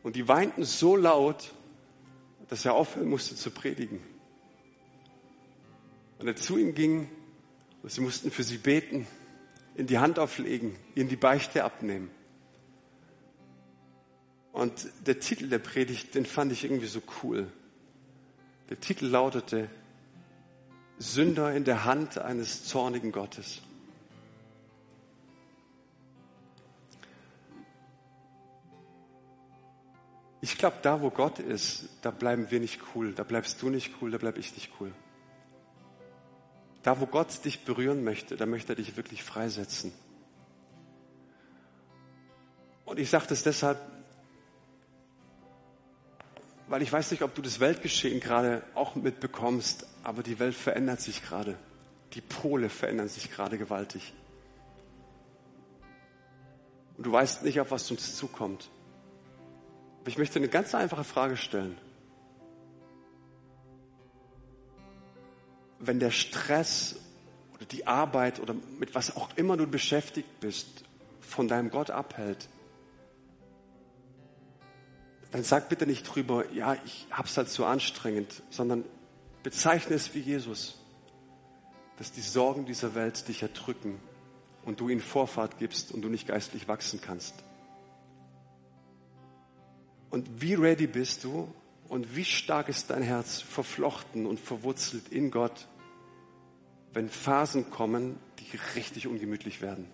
Und 0.04 0.14
die 0.14 0.28
weinten 0.28 0.62
so 0.62 0.94
laut, 0.94 1.52
dass 2.48 2.64
er 2.64 2.74
aufhören 2.74 3.08
musste 3.08 3.34
zu 3.34 3.50
predigen. 3.50 4.00
Und 6.20 6.28
er 6.28 6.36
zu 6.36 6.58
ihnen 6.58 6.76
ging 6.76 7.08
und 7.82 7.90
sie 7.90 8.02
mussten 8.02 8.30
für 8.30 8.44
sie 8.44 8.58
beten, 8.58 9.08
in 9.74 9.88
die 9.88 9.98
Hand 9.98 10.20
auflegen, 10.20 10.76
ihnen 10.94 11.08
die 11.08 11.16
Beichte 11.16 11.64
abnehmen. 11.64 12.10
Und 14.58 14.88
der 15.06 15.20
Titel 15.20 15.48
der 15.48 15.60
Predigt, 15.60 16.16
den 16.16 16.26
fand 16.26 16.50
ich 16.50 16.64
irgendwie 16.64 16.88
so 16.88 17.00
cool. 17.22 17.46
Der 18.70 18.80
Titel 18.80 19.06
lautete 19.06 19.70
Sünder 20.98 21.54
in 21.54 21.62
der 21.62 21.84
Hand 21.84 22.18
eines 22.18 22.64
zornigen 22.64 23.12
Gottes. 23.12 23.62
Ich 30.40 30.58
glaube, 30.58 30.78
da 30.82 31.02
wo 31.02 31.10
Gott 31.10 31.38
ist, 31.38 31.88
da 32.02 32.10
bleiben 32.10 32.50
wir 32.50 32.58
nicht 32.58 32.80
cool, 32.96 33.12
da 33.12 33.22
bleibst 33.22 33.62
du 33.62 33.70
nicht 33.70 33.92
cool, 34.02 34.10
da 34.10 34.18
bleib 34.18 34.38
ich 34.38 34.52
nicht 34.54 34.72
cool. 34.80 34.92
Da 36.82 36.98
wo 36.98 37.06
Gott 37.06 37.44
dich 37.44 37.64
berühren 37.64 38.02
möchte, 38.02 38.36
da 38.36 38.44
möchte 38.44 38.72
er 38.72 38.76
dich 38.76 38.96
wirklich 38.96 39.22
freisetzen. 39.22 39.92
Und 42.84 42.98
ich 42.98 43.08
sage 43.08 43.26
das 43.28 43.44
deshalb, 43.44 43.97
weil 46.68 46.82
ich 46.82 46.92
weiß 46.92 47.10
nicht, 47.10 47.22
ob 47.22 47.34
du 47.34 47.42
das 47.42 47.60
Weltgeschehen 47.60 48.20
gerade 48.20 48.62
auch 48.74 48.94
mitbekommst, 48.94 49.86
aber 50.04 50.22
die 50.22 50.38
Welt 50.38 50.54
verändert 50.54 51.00
sich 51.00 51.22
gerade. 51.22 51.56
Die 52.12 52.20
Pole 52.20 52.68
verändern 52.68 53.08
sich 53.08 53.30
gerade 53.30 53.58
gewaltig. 53.58 54.12
Und 56.96 57.06
du 57.06 57.12
weißt 57.12 57.42
nicht, 57.44 57.60
auf 57.60 57.70
was 57.70 57.90
uns 57.90 58.16
zukommt. 58.16 58.70
Aber 60.00 60.08
ich 60.08 60.18
möchte 60.18 60.38
eine 60.38 60.48
ganz 60.48 60.74
einfache 60.74 61.04
Frage 61.04 61.36
stellen. 61.36 61.76
Wenn 65.78 66.00
der 66.00 66.10
Stress 66.10 66.96
oder 67.54 67.64
die 67.66 67.86
Arbeit 67.86 68.40
oder 68.40 68.54
mit 68.78 68.94
was 68.94 69.16
auch 69.16 69.30
immer 69.36 69.56
du 69.56 69.66
beschäftigt 69.66 70.40
bist, 70.40 70.84
von 71.20 71.46
deinem 71.46 71.70
Gott 71.70 71.90
abhält, 71.90 72.48
dann 75.30 75.42
sag 75.44 75.68
bitte 75.68 75.86
nicht 75.86 76.04
drüber, 76.04 76.50
ja, 76.52 76.76
ich 76.84 77.06
hab's 77.10 77.36
halt 77.36 77.48
so 77.48 77.64
anstrengend, 77.66 78.42
sondern 78.50 78.84
bezeichne 79.42 79.94
es 79.94 80.14
wie 80.14 80.20
Jesus, 80.20 80.78
dass 81.98 82.12
die 82.12 82.20
Sorgen 82.20 82.64
dieser 82.64 82.94
Welt 82.94 83.28
dich 83.28 83.42
erdrücken 83.42 84.00
und 84.64 84.80
du 84.80 84.88
ihnen 84.88 85.00
Vorfahrt 85.00 85.58
gibst 85.58 85.92
und 85.92 86.02
du 86.02 86.08
nicht 86.08 86.28
geistlich 86.28 86.68
wachsen 86.68 87.00
kannst. 87.00 87.34
Und 90.10 90.40
wie 90.40 90.54
ready 90.54 90.86
bist 90.86 91.24
du 91.24 91.52
und 91.88 92.16
wie 92.16 92.24
stark 92.24 92.68
ist 92.68 92.90
dein 92.90 93.02
Herz 93.02 93.40
verflochten 93.40 94.26
und 94.26 94.40
verwurzelt 94.40 95.08
in 95.08 95.30
Gott, 95.30 95.68
wenn 96.94 97.10
Phasen 97.10 97.70
kommen, 97.70 98.18
die 98.38 98.58
richtig 98.74 99.06
ungemütlich 99.06 99.60
werden. 99.60 99.86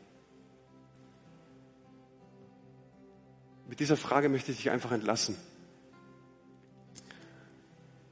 Mit 3.69 3.81
dieser 3.81 3.97
Frage 3.97 4.29
möchte 4.29 4.53
ich 4.53 4.59
dich 4.59 4.71
einfach 4.71 4.93
entlassen. 4.93 5.37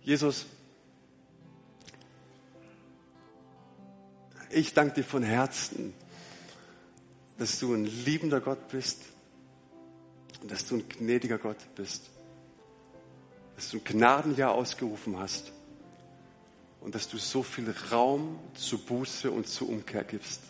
Jesus, 0.03 0.47
ich 4.51 4.75
danke 4.75 4.95
dir 4.95 5.05
von 5.05 5.23
Herzen, 5.23 5.95
dass 7.39 7.59
du 7.59 7.75
ein 7.75 7.85
liebender 7.85 8.41
Gott 8.41 8.69
bist, 8.69 8.99
und 10.43 10.51
dass 10.51 10.67
du 10.67 10.77
ein 10.77 10.89
gnädiger 10.89 11.39
Gott 11.39 11.57
bist, 11.77 12.11
dass 13.55 13.71
du 13.71 13.79
ein 13.79 13.85
Gnadenjahr 13.85 14.53
ausgerufen 14.53 15.19
hast 15.19 15.53
und 16.81 16.95
dass 16.97 17.09
du 17.09 17.17
so 17.17 17.45
viel 17.45 17.73
Raum 17.93 18.41
zu 18.55 18.79
Buße 18.79 19.31
und 19.31 19.47
zu 19.47 19.69
Umkehr 19.69 20.03
gibst. 20.03 20.41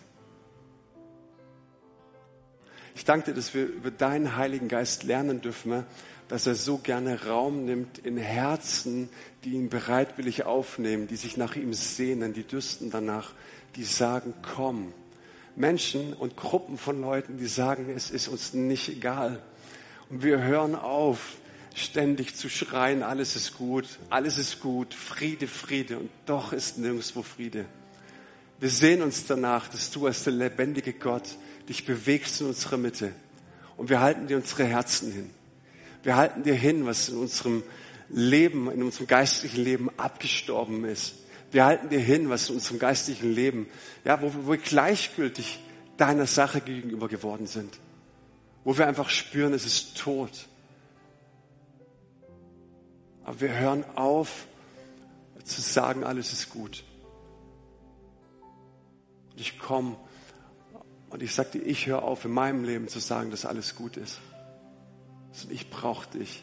Ich 2.94 3.04
danke 3.04 3.30
dir, 3.30 3.34
dass 3.34 3.54
wir 3.54 3.64
über 3.66 3.90
deinen 3.90 4.36
Heiligen 4.36 4.68
Geist 4.68 5.02
lernen 5.02 5.40
dürfen, 5.40 5.84
dass 6.28 6.46
er 6.46 6.54
so 6.54 6.78
gerne 6.78 7.26
Raum 7.26 7.64
nimmt 7.64 7.98
in 7.98 8.16
Herzen, 8.16 9.08
die 9.44 9.50
ihn 9.50 9.68
bereitwillig 9.68 10.44
aufnehmen, 10.44 11.06
die 11.06 11.16
sich 11.16 11.36
nach 11.36 11.56
ihm 11.56 11.74
sehnen, 11.74 12.32
die 12.32 12.44
dürsten 12.44 12.90
danach, 12.90 13.32
die 13.76 13.84
sagen, 13.84 14.34
komm. 14.54 14.92
Menschen 15.56 16.14
und 16.14 16.36
Gruppen 16.36 16.78
von 16.78 17.00
Leuten, 17.00 17.36
die 17.36 17.46
sagen, 17.46 17.92
es 17.94 18.10
ist 18.10 18.28
uns 18.28 18.54
nicht 18.54 18.88
egal. 18.88 19.42
Und 20.08 20.22
wir 20.22 20.42
hören 20.42 20.74
auf, 20.74 21.36
ständig 21.74 22.36
zu 22.36 22.48
schreien, 22.48 23.02
alles 23.02 23.36
ist 23.36 23.56
gut, 23.58 23.86
alles 24.08 24.38
ist 24.38 24.60
gut, 24.60 24.94
Friede, 24.94 25.46
Friede. 25.46 25.98
Und 25.98 26.10
doch 26.26 26.52
ist 26.52 26.78
nirgendwo 26.78 27.22
Friede. 27.22 27.66
Wir 28.60 28.70
sehen 28.70 29.02
uns 29.02 29.26
danach, 29.26 29.68
dass 29.68 29.90
du 29.90 30.06
als 30.06 30.24
der 30.24 30.32
lebendige 30.34 30.92
Gott 30.92 31.36
dich 31.72 31.86
bewegst 31.86 32.40
in 32.40 32.48
unserer 32.48 32.76
Mitte. 32.76 33.12
Und 33.76 33.88
wir 33.88 34.00
halten 34.00 34.26
dir 34.26 34.36
unsere 34.36 34.64
Herzen 34.64 35.12
hin. 35.12 35.30
Wir 36.02 36.16
halten 36.16 36.42
dir 36.42 36.54
hin, 36.54 36.86
was 36.86 37.08
in 37.08 37.16
unserem 37.16 37.62
Leben, 38.08 38.70
in 38.70 38.82
unserem 38.82 39.06
geistlichen 39.06 39.62
Leben 39.62 39.90
abgestorben 39.96 40.84
ist. 40.84 41.14
Wir 41.50 41.64
halten 41.64 41.88
dir 41.88 42.00
hin, 42.00 42.28
was 42.30 42.48
in 42.48 42.56
unserem 42.56 42.78
geistlichen 42.78 43.32
Leben, 43.32 43.66
ja, 44.04 44.20
wo, 44.22 44.48
wir 44.48 44.56
gleichgültig 44.56 45.58
deiner 45.96 46.26
Sache 46.26 46.60
gegenüber 46.60 47.08
geworden 47.08 47.46
sind 47.46 47.78
wo 48.64 48.76
wir 48.76 48.86
einfach 48.86 49.08
spüren, 49.08 49.54
es 49.54 49.66
ist 49.66 49.98
tot. 49.98 50.48
Aber 53.24 53.40
wir 53.40 53.52
hören 53.52 53.84
auf 53.96 54.46
zu 55.44 55.60
sagen, 55.60 56.04
alles 56.04 56.32
ist 56.32 56.50
gut. 56.50 56.84
Und 59.32 59.40
ich 59.40 59.58
komme 59.58 59.96
und 61.12 61.22
ich 61.22 61.36
dir, 61.36 61.62
ich 61.62 61.86
höre 61.86 62.02
auf 62.02 62.24
in 62.24 62.30
meinem 62.30 62.64
Leben 62.64 62.88
zu 62.88 62.98
sagen, 62.98 63.30
dass 63.30 63.44
alles 63.44 63.76
gut 63.76 63.98
ist. 63.98 64.18
Sondern 65.32 65.56
ich 65.56 65.68
brauche 65.68 66.08
dich. 66.18 66.42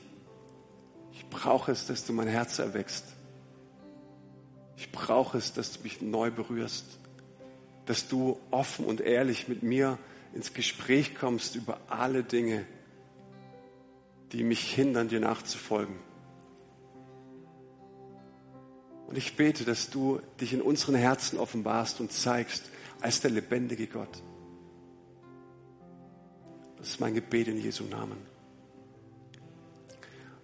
Ich 1.11 1.25
brauche 1.27 1.71
es, 1.71 1.87
dass 1.87 2.05
du 2.05 2.13
mein 2.13 2.27
Herz 2.27 2.59
erwächst. 2.59 3.03
Ich 4.77 4.91
brauche 4.91 5.39
es, 5.39 5.53
dass 5.53 5.73
du 5.73 5.81
mich 5.81 6.01
neu 6.01 6.29
berührst. 6.29 6.85
Dass 7.87 8.07
du 8.07 8.39
offen 8.51 8.85
und 8.85 9.01
ehrlich 9.01 9.47
mit 9.47 9.63
mir 9.63 9.97
ins 10.33 10.53
Gespräch 10.53 11.15
kommst 11.15 11.55
über 11.55 11.79
alle 11.87 12.23
Dinge, 12.23 12.63
die 14.33 14.43
mich 14.43 14.71
hindern, 14.71 15.07
dir 15.07 15.19
nachzufolgen. 15.19 15.95
Und 19.07 19.17
ich 19.17 19.35
bete, 19.35 19.65
dass 19.65 19.89
du 19.89 20.21
dich 20.39 20.53
in 20.53 20.61
unseren 20.61 20.93
Herzen 20.93 21.39
offenbarst 21.39 21.99
und 21.99 22.11
zeigst 22.11 22.65
als 23.01 23.21
der 23.21 23.31
lebendige 23.31 23.87
Gott. 23.87 24.21
Das 26.79 26.89
ist 26.89 26.99
mein 26.99 27.13
Gebet 27.13 27.47
in 27.47 27.57
Jesu 27.57 27.83
Namen. 27.83 28.17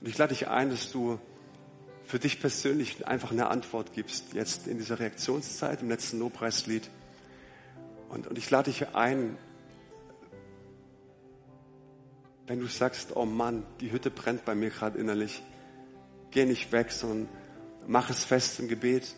Und 0.01 0.07
ich 0.07 0.17
lade 0.17 0.33
dich 0.33 0.47
ein, 0.47 0.69
dass 0.69 0.91
du 0.91 1.17
für 2.03 2.19
dich 2.19 2.39
persönlich 2.39 3.07
einfach 3.07 3.31
eine 3.31 3.47
Antwort 3.47 3.93
gibst, 3.93 4.33
jetzt 4.33 4.67
in 4.67 4.77
dieser 4.77 4.99
Reaktionszeit, 4.99 5.81
im 5.81 5.89
letzten 5.89 6.19
Lobpreislied. 6.19 6.89
Und, 8.09 8.27
und 8.27 8.37
ich 8.37 8.49
lade 8.51 8.69
dich 8.69 8.95
ein, 8.95 9.37
wenn 12.47 12.59
du 12.59 12.67
sagst, 12.67 13.15
oh 13.15 13.25
Mann, 13.25 13.65
die 13.79 13.91
Hütte 13.91 14.11
brennt 14.11 14.45
bei 14.45 14.53
mir 14.53 14.69
gerade 14.69 14.99
innerlich, 14.99 15.41
geh 16.31 16.45
nicht 16.45 16.71
weg, 16.71 16.91
sondern 16.91 17.27
mach 17.87 18.09
es 18.09 18.23
fest 18.23 18.59
im 18.59 18.67
Gebet. 18.67 19.15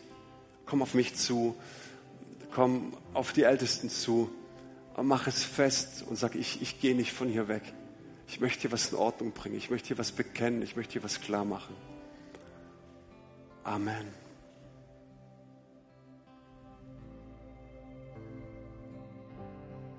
Komm 0.64 0.82
auf 0.82 0.94
mich 0.94 1.14
zu, 1.14 1.56
komm 2.54 2.96
auf 3.12 3.32
die 3.32 3.42
Ältesten 3.42 3.90
zu, 3.90 4.30
mach 5.06 5.26
es 5.26 5.44
fest 5.44 6.04
und 6.08 6.16
sag, 6.16 6.34
ich, 6.34 6.60
ich 6.62 6.80
gehe 6.80 6.94
nicht 6.94 7.12
von 7.12 7.28
hier 7.28 7.48
weg. 7.48 7.62
Ich 8.26 8.40
möchte 8.40 8.62
hier 8.62 8.72
was 8.72 8.90
in 8.90 8.98
Ordnung 8.98 9.32
bringen, 9.32 9.56
ich 9.56 9.70
möchte 9.70 9.88
hier 9.88 9.98
was 9.98 10.12
bekennen, 10.12 10.62
ich 10.62 10.76
möchte 10.76 10.94
hier 10.94 11.02
was 11.02 11.20
klar 11.20 11.44
machen. 11.44 11.74
Amen. 13.64 14.06